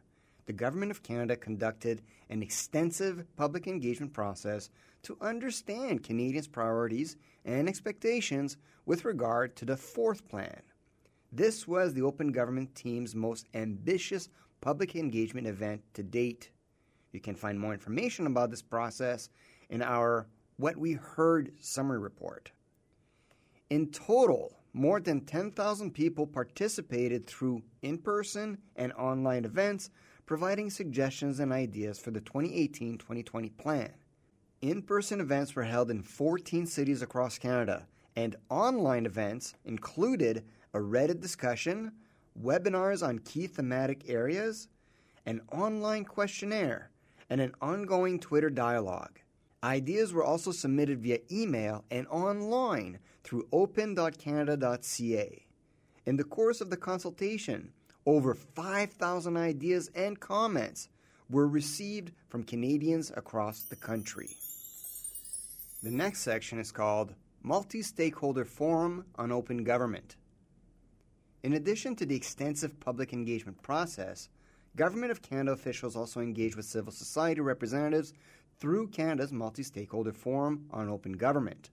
the 0.47 0.55
Government 0.55 0.91
of 0.91 1.03
Canada 1.03 1.37
conducted 1.37 2.01
an 2.31 2.43
extensive 2.43 3.27
public 3.37 3.67
engagement 3.67 4.15
process 4.15 4.71
to 5.05 5.17
understand 5.21 6.03
Canadians' 6.03 6.49
priorities 6.49 7.17
and 7.45 7.69
expectations 7.69 8.57
with 8.87 9.05
regard 9.05 9.57
to 9.57 9.65
the 9.65 9.77
fourth 9.77 10.27
plan. 10.29 10.63
This 11.33 11.67
was 11.67 11.95
the 11.95 12.03
Open 12.03 12.33
Government 12.33 12.75
team's 12.75 13.15
most 13.15 13.47
ambitious 13.55 14.29
public 14.61 14.97
engagement 14.97 15.47
event 15.47 15.83
to 15.95 16.03
date. 16.03 16.51
You 17.13 17.21
can 17.21 17.35
find 17.35 17.59
more 17.59 17.73
information 17.73 18.27
about 18.27 18.51
this 18.51 18.63
process 18.63 19.29
in 19.71 19.83
our 19.83 20.27
What 20.57 20.77
We 20.77 20.93
Heard 20.93 21.53
summary 21.61 21.99
report. 21.99 22.53
In 23.71 23.91
total, 23.91 24.57
more 24.73 25.01
than 25.01 25.21
10,000 25.21 25.93
people 25.93 26.27
participated 26.27 27.27
through 27.27 27.63
in 27.83 27.99
person 27.99 28.59
and 28.77 28.93
online 28.95 29.45
events 29.45 29.91
providing 30.27 30.71
suggestions 30.71 31.41
and 31.41 31.53
ideas 31.53 31.99
for 31.99 32.11
the 32.11 32.21
2018 32.21 32.99
2020 32.99 33.49
plan. 33.51 33.93
In 34.65 34.81
person 34.81 35.21
events 35.21 35.55
were 35.55 35.65
held 35.65 35.91
in 35.91 36.03
14 36.03 36.65
cities 36.65 37.03
across 37.03 37.37
Canada, 37.37 37.87
and 38.17 38.35
online 38.49 39.05
events 39.05 39.53
included 39.67 40.43
a 40.73 40.79
Reddit 40.79 41.21
discussion, 41.21 41.93
webinars 42.43 43.07
on 43.07 43.19
key 43.19 43.47
thematic 43.47 44.09
areas, 44.09 44.69
an 45.27 45.43
online 45.53 46.07
questionnaire, 46.07 46.89
and 47.29 47.43
an 47.43 47.53
ongoing 47.61 48.19
Twitter 48.19 48.49
dialogue. 48.49 49.21
Ideas 49.63 50.15
were 50.15 50.25
also 50.25 50.51
submitted 50.51 51.03
via 51.03 51.19
email 51.31 51.85
and 51.91 52.07
online 52.07 53.01
through 53.23 53.47
open.canada.ca. 53.53 55.47
In 56.07 56.17
the 56.17 56.25
course 56.25 56.63
of 56.63 56.71
the 56.71 56.79
consultation, 56.79 57.71
over 58.07 58.33
5,000 58.33 59.37
ideas 59.37 59.91
and 59.95 60.19
comments 60.19 60.89
were 61.29 61.47
received 61.47 62.13
from 62.31 62.45
Canadians 62.45 63.13
across 63.15 63.61
the 63.61 63.77
country. 63.77 64.39
The 65.85 65.91
next 65.91 66.21
section 66.21 66.59
is 66.59 66.73
called 66.73 67.13
Multi 67.43 67.83
Stakeholder 67.83 68.47
Forum 68.47 69.05
on 69.17 69.31
Open 69.31 69.65
Government. 69.65 70.17
In 71.43 71.53
addition 71.53 71.95
to 71.97 72.07
the 72.07 72.17
extensive 72.17 72.81
public 72.81 73.13
engagement 73.13 73.61
process, 73.61 74.31
Government 74.77 75.13
of 75.13 75.21
Canada 75.21 75.53
officials 75.53 75.95
also 75.95 76.21
engage 76.21 76.57
with 76.57 76.65
civil 76.65 76.91
society 76.91 77.43
representatives 77.43 78.15
through 78.59 78.89
Canada's 78.89 79.31
Multi 79.31 79.63
Stakeholder 79.63 80.15
Forum 80.15 80.65
on 80.71 80.89
Open 80.89 81.13
Government. 81.13 81.69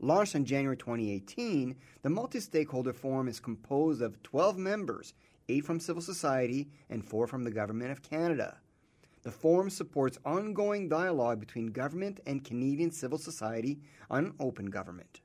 Launched 0.00 0.34
in 0.34 0.44
January 0.44 0.76
2018, 0.76 1.76
the 2.02 2.10
Multi 2.10 2.40
Stakeholder 2.40 2.92
Forum 2.92 3.26
is 3.26 3.40
composed 3.40 4.02
of 4.02 4.22
12 4.22 4.58
members 4.58 5.14
eight 5.50 5.64
from 5.64 5.80
civil 5.80 6.02
society, 6.02 6.68
and 6.88 7.04
four 7.04 7.26
from 7.26 7.44
the 7.44 7.50
Government 7.50 7.90
of 7.90 8.02
Canada. 8.02 8.58
The 9.22 9.30
forum 9.30 9.68
supports 9.68 10.18
ongoing 10.24 10.88
dialogue 10.88 11.40
between 11.40 11.72
government 11.72 12.20
and 12.26 12.44
Canadian 12.44 12.90
civil 12.90 13.18
society 13.18 13.80
on 14.08 14.34
open 14.40 14.66
government. 14.66 15.20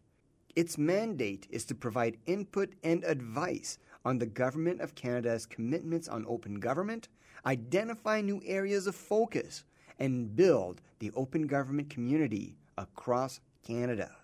Its 0.55 0.77
mandate 0.77 1.47
is 1.49 1.65
to 1.65 1.75
provide 1.75 2.17
input 2.25 2.73
and 2.84 3.03
advice 3.03 3.77
on 4.05 4.19
the 4.19 4.25
Government 4.25 4.81
of 4.81 4.95
Canada's 4.95 5.45
commitments 5.45 6.08
on 6.08 6.25
open 6.27 6.60
government, 6.60 7.10
identify 7.45 8.21
new 8.21 8.41
areas 8.45 8.88
of 8.88 8.95
focus, 8.95 9.63
and 9.99 10.36
build 10.36 10.81
the 10.99 11.12
open 11.15 11.47
government 11.47 11.89
community 11.89 12.55
across 12.77 13.39
Canada. 13.63 14.15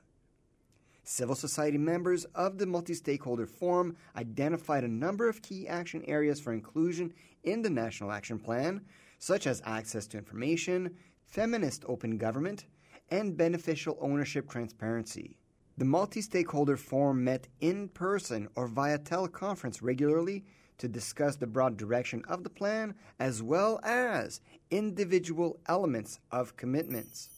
Civil 1.04 1.36
society 1.36 1.78
members 1.78 2.26
of 2.36 2.58
the 2.58 2.66
Multi 2.66 2.94
Stakeholder 2.94 3.48
Forum 3.48 3.98
identified 4.16 4.84
a 4.84 4.88
number 4.88 5.28
of 5.28 5.42
key 5.42 5.68
action 5.68 6.04
areas 6.06 6.40
for 6.40 6.54
inclusion 6.54 7.14
in 7.44 7.62
the 7.62 7.70
National 7.70 8.12
Action 8.12 8.38
Plan, 8.38 8.82
such 9.22 9.46
as 9.46 9.62
access 9.66 10.08
to 10.08 10.18
information, 10.18 10.98
feminist 11.28 11.86
open 11.88 12.18
government, 12.18 12.66
and 13.12 13.38
beneficial 13.38 13.96
ownership 14.02 14.50
transparency. 14.50 15.38
The 15.78 15.86
Multi 15.86 16.22
Stakeholder 16.22 16.76
Forum 16.76 17.24
met 17.24 17.48
in 17.60 17.88
person 17.90 18.50
or 18.56 18.68
via 18.68 18.98
teleconference 18.98 19.80
regularly 19.82 20.44
to 20.80 20.88
discuss 20.88 21.36
the 21.36 21.46
broad 21.46 21.78
direction 21.78 22.24
of 22.28 22.44
the 22.44 22.50
plan 22.50 22.96
as 23.20 23.44
well 23.44 23.80
as 23.84 24.42
individual 24.72 25.60
elements 25.68 26.20
of 26.32 26.58
commitments. 26.58 27.30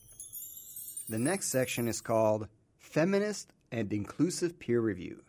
The 1.10 1.20
next 1.20 1.50
section 1.50 1.90
is 1.90 2.00
called 2.00 2.48
Feminist 2.78 3.52
and 3.74 3.92
Inclusive 3.92 4.58
Peer 4.58 4.80
Review. 4.80 5.22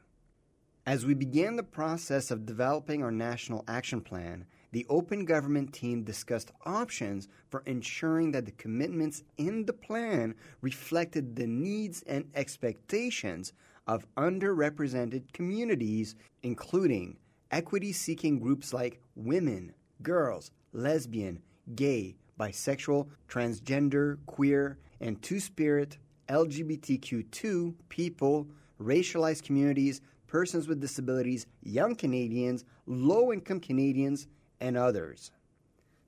As 0.86 1.04
we 1.04 1.14
began 1.14 1.56
the 1.56 1.64
process 1.64 2.30
of 2.30 2.46
developing 2.46 3.02
our 3.02 3.10
National 3.10 3.64
Action 3.66 4.00
Plan, 4.00 4.44
the 4.74 4.84
Open 4.88 5.24
Government 5.24 5.72
team 5.72 6.02
discussed 6.02 6.50
options 6.66 7.28
for 7.48 7.62
ensuring 7.64 8.32
that 8.32 8.44
the 8.44 8.50
commitments 8.50 9.22
in 9.36 9.64
the 9.66 9.72
plan 9.72 10.34
reflected 10.62 11.36
the 11.36 11.46
needs 11.46 12.02
and 12.08 12.24
expectations 12.34 13.52
of 13.86 14.04
underrepresented 14.16 15.32
communities, 15.32 16.16
including 16.42 17.16
equity 17.52 17.92
seeking 17.92 18.40
groups 18.40 18.72
like 18.72 19.00
women, 19.14 19.72
girls, 20.02 20.50
lesbian, 20.72 21.40
gay, 21.76 22.16
bisexual, 22.40 23.06
transgender, 23.28 24.18
queer, 24.26 24.76
and 25.00 25.22
two 25.22 25.38
spirit 25.38 25.98
LGBTQ2 26.28 27.74
people, 27.90 28.48
racialized 28.80 29.44
communities, 29.44 30.00
persons 30.26 30.66
with 30.66 30.80
disabilities, 30.80 31.46
young 31.62 31.94
Canadians, 31.94 32.64
low 32.86 33.32
income 33.32 33.60
Canadians, 33.60 34.26
and 34.64 34.78
others. 34.78 35.30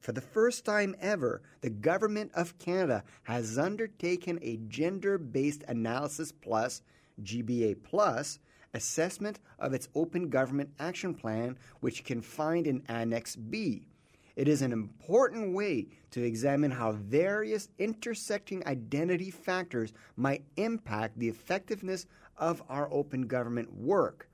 For 0.00 0.12
the 0.12 0.22
first 0.22 0.64
time 0.64 0.96
ever, 0.98 1.42
the 1.60 1.68
Government 1.68 2.30
of 2.34 2.58
Canada 2.58 3.04
has 3.24 3.58
undertaken 3.58 4.38
a 4.40 4.56
gender 4.68 5.18
based 5.18 5.62
analysis 5.68 6.32
plus, 6.32 6.80
GBA 7.22 7.82
plus, 7.82 8.38
assessment 8.72 9.40
of 9.58 9.74
its 9.74 9.88
Open 9.94 10.30
Government 10.30 10.70
Action 10.78 11.12
Plan, 11.12 11.58
which 11.80 12.04
can 12.04 12.22
find 12.22 12.66
in 12.66 12.82
Annex 12.88 13.36
B. 13.36 13.88
It 14.36 14.48
is 14.48 14.62
an 14.62 14.72
important 14.72 15.54
way 15.54 15.88
to 16.12 16.22
examine 16.22 16.70
how 16.70 16.92
various 16.92 17.68
intersecting 17.78 18.66
identity 18.66 19.30
factors 19.30 19.92
might 20.16 20.44
impact 20.56 21.18
the 21.18 21.28
effectiveness 21.28 22.06
of 22.38 22.62
our 22.70 22.88
open 22.90 23.26
government 23.26 23.74
work. 23.74 24.28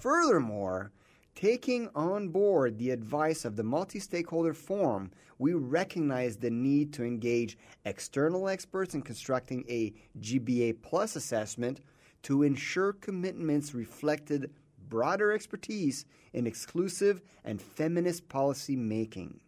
Furthermore, 0.00 0.92
taking 1.34 1.88
on 1.94 2.28
board 2.28 2.78
the 2.78 2.90
advice 2.90 3.44
of 3.44 3.56
the 3.56 3.62
multi 3.62 3.98
stakeholder 3.98 4.54
forum, 4.54 5.10
we 5.38 5.54
recognize 5.54 6.36
the 6.36 6.50
need 6.50 6.92
to 6.92 7.04
engage 7.04 7.58
external 7.84 8.48
experts 8.48 8.94
in 8.94 9.02
constructing 9.02 9.64
a 9.68 9.92
GBA 10.20 10.76
plus 10.82 11.16
assessment 11.16 11.80
to 12.22 12.42
ensure 12.42 12.92
commitments 12.92 13.74
reflected 13.74 14.50
broader 14.88 15.32
expertise 15.32 16.04
in 16.32 16.46
exclusive 16.46 17.22
and 17.44 17.60
feminist 17.60 18.28
policy 18.28 18.76
making. 18.76 19.40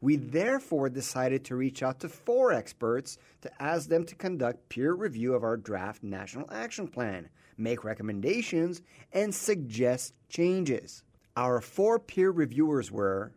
We 0.00 0.16
therefore 0.16 0.88
decided 0.88 1.44
to 1.46 1.56
reach 1.56 1.82
out 1.82 2.00
to 2.00 2.08
four 2.08 2.52
experts 2.52 3.18
to 3.42 3.62
ask 3.62 3.88
them 3.88 4.04
to 4.06 4.14
conduct 4.14 4.68
peer 4.68 4.94
review 4.94 5.34
of 5.34 5.44
our 5.44 5.56
draft 5.56 6.02
National 6.02 6.50
Action 6.50 6.88
Plan, 6.88 7.28
make 7.60 7.84
recommendations, 7.84 8.82
and 9.12 9.34
suggest 9.34 10.14
changes. 10.28 11.02
Our 11.36 11.60
four 11.60 11.98
peer 11.98 12.30
reviewers 12.30 12.90
were 12.90 13.32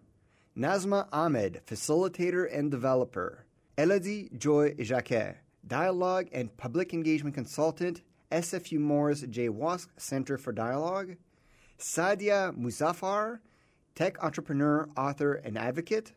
Nasma 0.57 1.07
Ahmed, 1.11 1.61
facilitator 1.67 2.47
and 2.51 2.71
developer. 2.71 3.45
Elodie 3.77 4.29
Joy 4.37 4.75
Jacquet, 4.75 5.37
dialogue 5.65 6.27
and 6.31 6.55
public 6.57 6.93
engagement 6.93 7.35
consultant, 7.35 8.01
SFU 8.31 8.79
Morris 8.79 9.21
J. 9.21 9.49
Wosk 9.49 9.87
Center 9.97 10.37
for 10.37 10.51
Dialogue. 10.51 11.15
Sadia 11.79 12.55
Muzaffar, 12.57 13.39
tech 13.95 14.23
entrepreneur, 14.23 14.87
author, 14.97 15.33
and 15.33 15.57
advocate. 15.57 16.13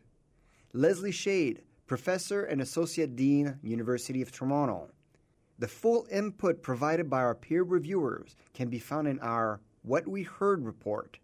Leslie 0.73 1.11
Shade, 1.11 1.61
professor 1.87 2.43
and 2.43 2.61
associate 2.61 3.15
dean, 3.15 3.57
University 3.63 4.21
of 4.21 4.31
Toronto. 4.31 4.89
The 5.59 5.67
full 5.67 6.05
input 6.11 6.61
provided 6.61 7.09
by 7.09 7.21
our 7.21 7.33
peer 7.33 7.63
reviewers 7.63 8.35
can 8.53 8.69
be 8.69 8.77
found 8.77 9.07
in 9.07 9.19
our 9.21 9.59
What 9.81 10.07
We 10.07 10.21
Heard 10.21 10.63
report. 10.63 11.17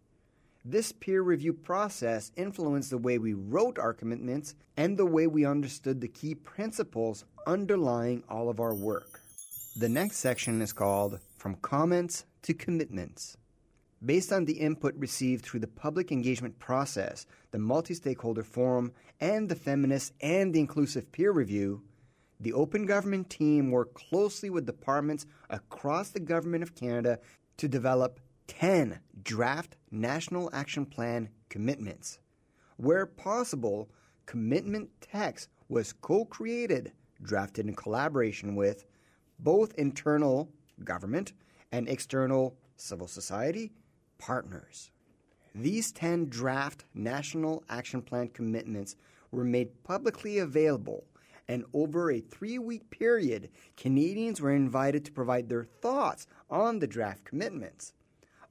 This 0.65 0.91
peer 0.91 1.21
review 1.21 1.53
process 1.53 2.31
influenced 2.35 2.89
the 2.89 2.97
way 2.97 3.19
we 3.19 3.33
wrote 3.33 3.77
our 3.77 3.93
commitments 3.93 4.55
and 4.75 4.97
the 4.97 5.05
way 5.05 5.27
we 5.27 5.45
understood 5.45 6.01
the 6.01 6.07
key 6.07 6.33
principles 6.33 7.25
underlying 7.45 8.23
all 8.27 8.49
of 8.49 8.59
our 8.59 8.73
work. 8.73 9.19
The 9.75 9.89
next 9.89 10.17
section 10.17 10.61
is 10.61 10.73
called 10.73 11.19
From 11.37 11.55
Comments 11.55 12.25
to 12.43 12.53
Commitments. 12.55 13.37
Based 14.03 14.33
on 14.33 14.45
the 14.45 14.53
input 14.53 14.95
received 14.95 15.45
through 15.45 15.59
the 15.59 15.67
public 15.67 16.11
engagement 16.11 16.57
process, 16.57 17.27
the 17.51 17.59
multi 17.59 17.93
stakeholder 17.93 18.43
forum, 18.43 18.93
and 19.21 19.47
the 19.47 19.55
feminist 19.55 20.13
and 20.21 20.53
the 20.53 20.59
inclusive 20.59 21.11
peer 21.11 21.31
review, 21.31 21.83
the 22.39 22.53
Open 22.53 22.85
Government 22.85 23.29
team 23.29 23.71
worked 23.71 23.93
closely 23.93 24.49
with 24.49 24.65
departments 24.65 25.25
across 25.49 26.09
the 26.09 26.19
Government 26.19 26.63
of 26.63 26.75
Canada 26.75 27.19
to 27.57 27.67
develop 27.67 28.19
10 28.47 28.99
draft 29.23 29.75
National 29.91 30.49
Action 30.53 30.85
Plan 30.85 31.29
commitments. 31.49 32.19
Where 32.77 33.05
possible, 33.05 33.89
commitment 34.25 34.89
text 35.01 35.49
was 35.69 35.93
co 35.93 36.25
created, 36.25 36.91
drafted 37.21 37.67
in 37.67 37.75
collaboration 37.75 38.55
with 38.55 38.85
both 39.39 39.73
internal 39.75 40.49
government 40.83 41.33
and 41.71 41.87
external 41.87 42.57
civil 42.75 43.07
society 43.07 43.71
partners. 44.17 44.91
These 45.55 45.91
10 45.91 46.29
draft 46.29 46.85
National 46.93 47.63
Action 47.69 48.01
Plan 48.01 48.29
commitments 48.29 48.95
were 49.31 49.43
made 49.43 49.83
publicly 49.83 50.39
available, 50.39 51.05
and 51.47 51.65
over 51.73 52.11
a 52.11 52.19
three 52.19 52.57
week 52.57 52.89
period, 52.89 53.49
Canadians 53.75 54.41
were 54.41 54.53
invited 54.53 55.05
to 55.05 55.11
provide 55.11 55.49
their 55.49 55.63
thoughts 55.63 56.27
on 56.49 56.79
the 56.79 56.87
draft 56.87 57.25
commitments. 57.25 57.93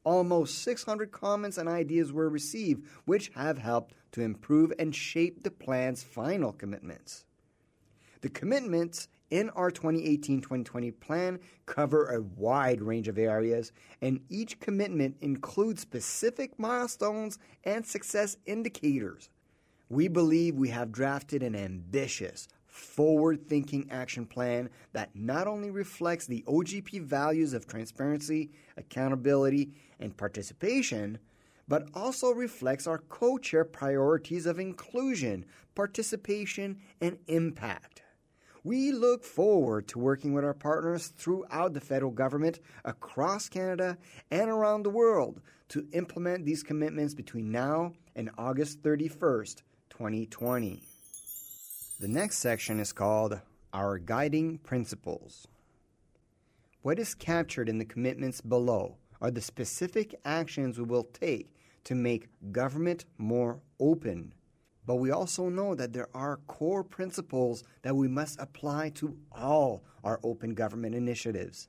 Almost 0.04 0.62
600 0.62 1.12
comments 1.12 1.58
and 1.58 1.68
ideas 1.68 2.12
were 2.12 2.28
received, 2.28 2.86
which 3.04 3.30
have 3.34 3.58
helped 3.58 3.94
to 4.12 4.20
improve 4.20 4.72
and 4.78 4.94
shape 4.94 5.42
the 5.42 5.50
plan's 5.50 6.02
final 6.02 6.52
commitments. 6.52 7.24
The 8.20 8.28
commitments 8.28 9.08
in 9.30 9.48
our 9.50 9.70
2018 9.70 10.42
2020 10.42 10.90
plan 10.90 11.40
cover 11.64 12.10
a 12.10 12.20
wide 12.20 12.82
range 12.82 13.08
of 13.08 13.16
areas, 13.16 13.72
and 14.02 14.20
each 14.28 14.60
commitment 14.60 15.16
includes 15.20 15.80
specific 15.80 16.58
milestones 16.58 17.38
and 17.64 17.86
success 17.86 18.36
indicators. 18.44 19.30
We 19.88 20.08
believe 20.08 20.56
we 20.56 20.68
have 20.68 20.92
drafted 20.92 21.42
an 21.42 21.54
ambitious, 21.54 22.46
forward 22.72 23.46
thinking 23.48 23.86
action 23.90 24.24
plan 24.24 24.70
that 24.94 25.10
not 25.14 25.46
only 25.46 25.70
reflects 25.70 26.26
the 26.26 26.42
OGP 26.48 27.02
values 27.02 27.52
of 27.52 27.66
transparency, 27.66 28.50
accountability, 28.78 29.70
and 30.00 30.16
participation, 30.16 31.18
but 31.68 31.86
also 31.94 32.30
reflects 32.30 32.86
our 32.86 32.98
co 32.98 33.36
chair 33.36 33.64
priorities 33.64 34.46
of 34.46 34.58
inclusion, 34.58 35.44
participation, 35.74 36.80
and 37.02 37.18
impact. 37.28 38.02
We 38.64 38.92
look 38.92 39.22
forward 39.22 39.86
to 39.88 39.98
working 39.98 40.32
with 40.32 40.44
our 40.44 40.54
partners 40.54 41.08
throughout 41.08 41.74
the 41.74 41.80
federal 41.80 42.12
government, 42.12 42.60
across 42.86 43.50
Canada, 43.50 43.98
and 44.30 44.48
around 44.48 44.84
the 44.84 44.90
world 44.90 45.42
to 45.68 45.86
implement 45.92 46.46
these 46.46 46.62
commitments 46.62 47.12
between 47.12 47.52
now 47.52 47.92
and 48.16 48.30
August 48.38 48.82
31st, 48.82 49.62
2020. 49.90 50.91
The 52.02 52.08
next 52.08 52.38
section 52.38 52.80
is 52.80 52.92
called 52.92 53.40
Our 53.72 53.96
Guiding 53.96 54.58
Principles. 54.58 55.46
What 56.80 56.98
is 56.98 57.14
captured 57.14 57.68
in 57.68 57.78
the 57.78 57.84
commitments 57.84 58.40
below 58.40 58.96
are 59.20 59.30
the 59.30 59.40
specific 59.40 60.12
actions 60.24 60.78
we 60.78 60.84
will 60.84 61.04
take 61.04 61.54
to 61.84 61.94
make 61.94 62.26
government 62.50 63.04
more 63.18 63.60
open 63.78 64.34
but 64.84 64.96
we 64.96 65.12
also 65.12 65.48
know 65.48 65.76
that 65.76 65.92
there 65.92 66.08
are 66.12 66.40
core 66.48 66.82
principles 66.82 67.62
that 67.82 67.94
we 67.94 68.08
must 68.08 68.40
apply 68.40 68.88
to 68.96 69.16
all 69.30 69.84
our 70.02 70.18
open 70.24 70.54
government 70.54 70.96
initiatives. 70.96 71.68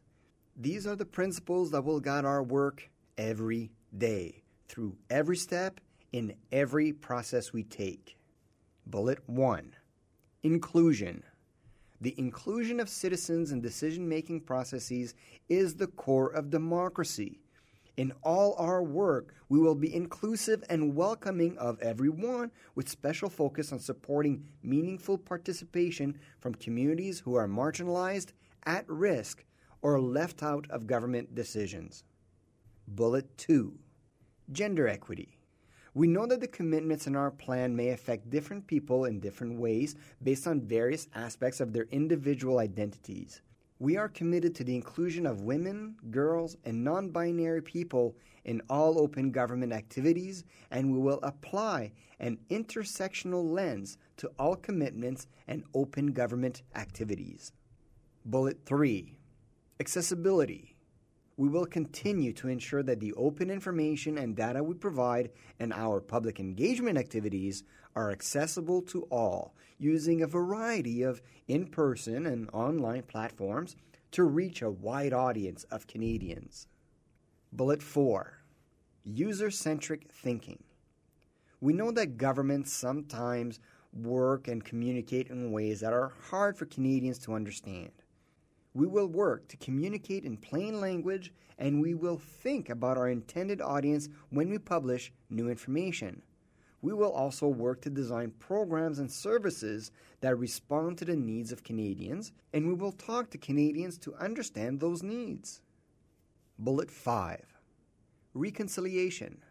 These 0.57 0.87
are 0.87 0.95
the 0.95 1.05
principles 1.05 1.69
that 1.69 1.85
will 1.85 1.99
guide 1.99 2.25
our 2.25 2.41
work 2.41 2.89
every 3.19 3.69
day, 3.95 4.41
through 4.67 4.97
every 5.11 5.37
step, 5.37 5.79
in 6.11 6.33
every 6.51 6.91
process 6.91 7.53
we 7.53 7.61
take. 7.61 8.17
Bullet 8.87 9.19
1 9.27 9.75
Inclusion. 10.45 11.23
The 12.01 12.13
inclusion 12.17 12.81
of 12.81 12.89
citizens 12.89 13.53
in 13.53 13.61
decision 13.61 14.09
making 14.09 14.41
processes 14.41 15.15
is 15.47 15.75
the 15.75 15.87
core 15.87 16.27
of 16.27 16.49
democracy. 16.49 17.39
In 17.95 18.11
all 18.23 18.53
our 18.57 18.83
work, 18.83 19.33
we 19.47 19.57
will 19.57 19.73
be 19.73 19.95
inclusive 19.95 20.61
and 20.69 20.97
welcoming 20.97 21.57
of 21.57 21.79
everyone, 21.79 22.51
with 22.75 22.89
special 22.89 23.29
focus 23.29 23.71
on 23.71 23.79
supporting 23.79 24.43
meaningful 24.61 25.17
participation 25.17 26.19
from 26.41 26.55
communities 26.55 27.21
who 27.21 27.35
are 27.35 27.47
marginalized, 27.47 28.33
at 28.65 28.83
risk, 28.89 29.45
or 29.81 30.01
left 30.01 30.43
out 30.43 30.69
of 30.69 30.87
government 30.87 31.33
decisions. 31.33 32.03
Bullet 32.85 33.37
2 33.37 33.79
Gender 34.51 34.89
Equity. 34.89 35.32
We 35.95 36.07
know 36.07 36.25
that 36.25 36.39
the 36.39 36.47
commitments 36.47 37.05
in 37.05 37.15
our 37.15 37.29
plan 37.29 37.75
may 37.75 37.89
affect 37.89 38.31
different 38.31 38.65
people 38.65 39.05
in 39.05 39.19
different 39.19 39.59
ways 39.59 39.95
based 40.23 40.47
on 40.47 40.61
various 40.61 41.07
aspects 41.13 41.59
of 41.59 41.71
their 41.71 41.87
individual 41.91 42.57
identities. 42.57 43.41
We 43.77 43.97
are 43.97 44.09
committed 44.09 44.55
to 44.55 44.63
the 44.63 44.75
inclusion 44.75 45.27
of 45.27 45.41
women, 45.41 45.97
girls, 46.09 46.57
and 46.63 46.83
non 46.83 47.09
binary 47.09 47.61
people 47.61 48.15
in 48.45 48.61
all 48.69 48.99
open 48.99 49.31
government 49.31 49.71
activities, 49.71 50.43
and 50.71 50.91
we 50.91 50.99
will 50.99 51.19
apply 51.21 51.91
an 52.19 52.39
intersectional 52.49 53.51
lens 53.51 53.97
to 54.17 54.31
all 54.39 54.55
commitments 54.55 55.27
and 55.47 55.63
open 55.75 56.07
government 56.07 56.63
activities. 56.75 57.51
Bullet 58.25 58.59
3 58.65 59.17
Accessibility. 59.79 60.72
We 61.35 61.49
will 61.49 61.65
continue 61.65 62.31
to 62.33 62.47
ensure 62.47 62.83
that 62.83 62.99
the 62.99 63.13
open 63.13 63.49
information 63.49 64.17
and 64.17 64.35
data 64.35 64.63
we 64.63 64.75
provide 64.75 65.31
and 65.59 65.73
our 65.73 65.99
public 65.99 66.39
engagement 66.39 66.97
activities 66.97 67.63
are 67.95 68.11
accessible 68.11 68.81
to 68.83 69.03
all 69.03 69.55
using 69.79 70.21
a 70.21 70.27
variety 70.27 71.01
of 71.01 71.21
in 71.47 71.67
person 71.67 72.27
and 72.27 72.49
online 72.53 73.03
platforms 73.03 73.75
to 74.11 74.23
reach 74.23 74.61
a 74.61 74.69
wide 74.69 75.11
audience 75.13 75.63
of 75.65 75.87
Canadians. 75.87 76.67
Bullet 77.51 77.81
4 77.81 78.39
User 79.03 79.49
centric 79.49 80.11
thinking. 80.11 80.63
We 81.59 81.73
know 81.73 81.91
that 81.91 82.17
governments 82.17 82.71
sometimes 82.71 83.59
work 83.91 84.47
and 84.47 84.63
communicate 84.63 85.29
in 85.29 85.51
ways 85.51 85.79
that 85.79 85.93
are 85.93 86.13
hard 86.29 86.57
for 86.57 86.65
Canadians 86.65 87.19
to 87.19 87.33
understand. 87.33 87.91
We 88.73 88.87
will 88.87 89.07
work 89.07 89.47
to 89.49 89.57
communicate 89.57 90.23
in 90.25 90.37
plain 90.37 90.81
language 90.81 91.31
and 91.57 91.81
we 91.81 91.93
will 91.93 92.17
think 92.17 92.69
about 92.69 92.97
our 92.97 93.09
intended 93.09 93.61
audience 93.61 94.09
when 94.29 94.49
we 94.49 94.57
publish 94.57 95.11
new 95.29 95.49
information 95.49 96.23
we 96.83 96.91
will 96.91 97.13
also 97.13 97.47
work 97.47 97.81
to 97.81 97.89
design 97.89 98.33
programs 98.39 98.99
and 98.99 99.09
services 99.09 99.89
that 100.19 100.37
respond 100.37 100.97
to 100.97 101.05
the 101.05 101.15
needs 101.15 101.53
of 101.53 101.63
Canadians, 101.63 102.33
and 102.51 102.67
we 102.67 102.73
will 102.73 102.91
talk 102.91 103.29
to 103.29 103.37
Canadians 103.37 103.97
to 103.99 104.13
understand 104.15 104.81
those 104.81 105.01
needs. 105.01 105.61
Bullet 106.59 106.91
5 106.91 107.39
Reconciliation. 108.33 109.41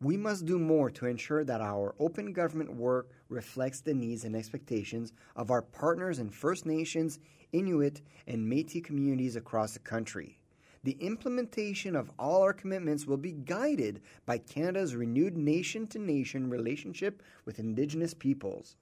We 0.00 0.16
must 0.16 0.46
do 0.46 0.58
more 0.58 0.90
to 0.90 1.06
ensure 1.06 1.44
that 1.44 1.60
our 1.60 1.94
open 1.98 2.32
government 2.32 2.74
work 2.74 3.10
reflects 3.28 3.80
the 3.80 3.94
needs 3.94 4.24
and 4.24 4.36
expectations 4.36 5.12
of 5.34 5.50
our 5.50 5.62
partners 5.62 6.18
in 6.18 6.30
First 6.30 6.66
Nations, 6.66 7.18
Inuit, 7.52 8.00
and 8.26 8.48
Metis 8.48 8.82
communities 8.84 9.36
across 9.36 9.72
the 9.72 9.80
country 9.80 10.38
the 10.84 10.96
implementation 11.00 11.96
of 11.96 12.10
all 12.18 12.42
our 12.42 12.52
commitments 12.52 13.06
will 13.06 13.16
be 13.16 13.32
guided 13.32 14.00
by 14.26 14.38
Canada's 14.38 14.94
renewed 14.94 15.36
nation 15.36 15.86
to 15.88 15.98
nation 15.98 16.48
relationship 16.48 17.22
with 17.44 17.58
Indigenous 17.58 18.14
peoples. 18.14 18.76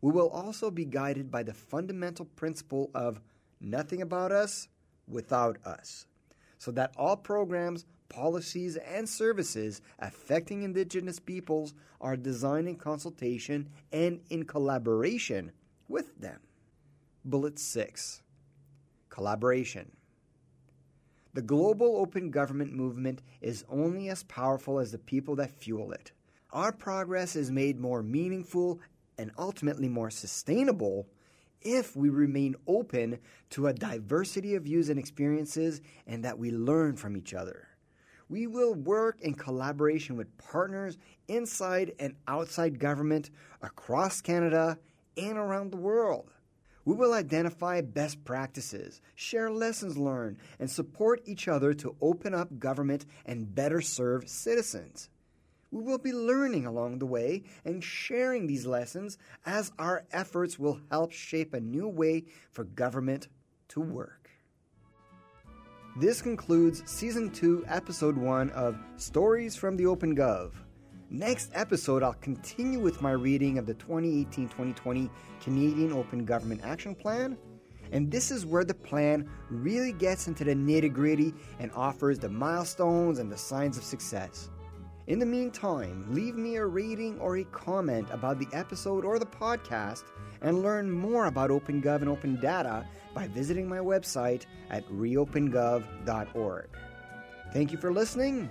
We 0.00 0.12
will 0.12 0.28
also 0.28 0.70
be 0.70 0.84
guided 0.84 1.30
by 1.30 1.42
the 1.42 1.54
fundamental 1.54 2.24
principle 2.24 2.90
of 2.94 3.20
nothing 3.60 4.02
about 4.02 4.32
us 4.32 4.68
without 5.06 5.56
us, 5.64 6.06
so 6.58 6.70
that 6.72 6.92
all 6.96 7.16
programs, 7.16 7.86
policies, 8.08 8.76
and 8.76 9.08
services 9.08 9.80
affecting 9.98 10.62
Indigenous 10.62 11.18
peoples 11.18 11.74
are 12.00 12.16
designed 12.16 12.68
in 12.68 12.76
consultation 12.76 13.68
and 13.92 14.20
in 14.30 14.44
collaboration 14.44 15.52
with 15.88 16.18
them. 16.18 16.40
Bullet 17.24 17.58
6 17.58 18.22
Collaboration. 19.10 19.90
The 21.34 21.42
global 21.42 21.96
open 21.96 22.30
government 22.30 22.72
movement 22.72 23.22
is 23.40 23.64
only 23.68 24.08
as 24.08 24.22
powerful 24.24 24.78
as 24.78 24.92
the 24.92 24.98
people 24.98 25.36
that 25.36 25.50
fuel 25.50 25.92
it. 25.92 26.12
Our 26.52 26.72
progress 26.72 27.36
is 27.36 27.50
made 27.50 27.78
more 27.78 28.02
meaningful 28.02 28.80
and 29.18 29.30
ultimately 29.38 29.88
more 29.88 30.10
sustainable 30.10 31.06
if 31.60 31.96
we 31.96 32.08
remain 32.08 32.54
open 32.66 33.18
to 33.50 33.66
a 33.66 33.72
diversity 33.72 34.54
of 34.54 34.64
views 34.64 34.88
and 34.88 34.98
experiences 34.98 35.80
and 36.06 36.24
that 36.24 36.38
we 36.38 36.50
learn 36.50 36.96
from 36.96 37.16
each 37.16 37.34
other. 37.34 37.68
We 38.28 38.46
will 38.46 38.74
work 38.74 39.20
in 39.20 39.34
collaboration 39.34 40.16
with 40.16 40.36
partners 40.36 40.98
inside 41.28 41.94
and 41.98 42.14
outside 42.26 42.78
government 42.78 43.30
across 43.62 44.20
Canada 44.20 44.78
and 45.16 45.38
around 45.38 45.72
the 45.72 45.78
world. 45.78 46.30
We 46.84 46.94
will 46.94 47.12
identify 47.12 47.80
best 47.80 48.24
practices, 48.24 49.00
share 49.14 49.50
lessons 49.50 49.98
learned, 49.98 50.38
and 50.58 50.70
support 50.70 51.22
each 51.26 51.48
other 51.48 51.74
to 51.74 51.96
open 52.00 52.34
up 52.34 52.58
government 52.58 53.04
and 53.26 53.54
better 53.54 53.80
serve 53.80 54.28
citizens. 54.28 55.10
We 55.70 55.82
will 55.82 55.98
be 55.98 56.12
learning 56.12 56.66
along 56.66 56.98
the 56.98 57.06
way 57.06 57.44
and 57.64 57.84
sharing 57.84 58.46
these 58.46 58.64
lessons 58.64 59.18
as 59.44 59.70
our 59.78 60.04
efforts 60.12 60.58
will 60.58 60.80
help 60.90 61.12
shape 61.12 61.52
a 61.52 61.60
new 61.60 61.88
way 61.88 62.24
for 62.50 62.64
government 62.64 63.28
to 63.68 63.80
work. 63.80 64.17
This 65.98 66.22
concludes 66.22 66.84
Season 66.86 67.28
2, 67.28 67.64
Episode 67.66 68.16
1 68.16 68.50
of 68.50 68.78
Stories 68.98 69.56
from 69.56 69.76
the 69.76 69.86
Open 69.86 70.14
Gov. 70.14 70.52
Next 71.10 71.50
episode, 71.54 72.04
I'll 72.04 72.12
continue 72.12 72.78
with 72.78 73.02
my 73.02 73.10
reading 73.10 73.58
of 73.58 73.66
the 73.66 73.74
2018 73.74 74.44
2020 74.44 75.10
Canadian 75.40 75.92
Open 75.92 76.24
Government 76.24 76.60
Action 76.62 76.94
Plan. 76.94 77.36
And 77.90 78.12
this 78.12 78.30
is 78.30 78.46
where 78.46 78.62
the 78.62 78.74
plan 78.74 79.28
really 79.50 79.90
gets 79.90 80.28
into 80.28 80.44
the 80.44 80.54
nitty 80.54 80.92
gritty 80.92 81.34
and 81.58 81.72
offers 81.72 82.20
the 82.20 82.28
milestones 82.28 83.18
and 83.18 83.32
the 83.32 83.36
signs 83.36 83.76
of 83.76 83.82
success. 83.82 84.50
In 85.08 85.18
the 85.18 85.26
meantime, 85.26 86.06
leave 86.14 86.36
me 86.36 86.58
a 86.58 86.64
rating 86.64 87.18
or 87.18 87.38
a 87.38 87.44
comment 87.44 88.06
about 88.12 88.38
the 88.38 88.46
episode 88.52 89.04
or 89.04 89.18
the 89.18 89.26
podcast 89.26 90.04
and 90.42 90.62
learn 90.62 90.90
more 90.90 91.26
about 91.26 91.50
OpenGov 91.50 92.00
and 92.00 92.08
Open 92.08 92.40
Data 92.40 92.86
by 93.14 93.28
visiting 93.28 93.68
my 93.68 93.78
website 93.78 94.46
at 94.70 94.86
reopengov.org. 94.88 96.68
Thank 97.52 97.72
you 97.72 97.78
for 97.78 97.92
listening, 97.92 98.48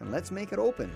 and 0.00 0.10
let's 0.10 0.30
make 0.30 0.52
it 0.52 0.58
open. 0.58 0.92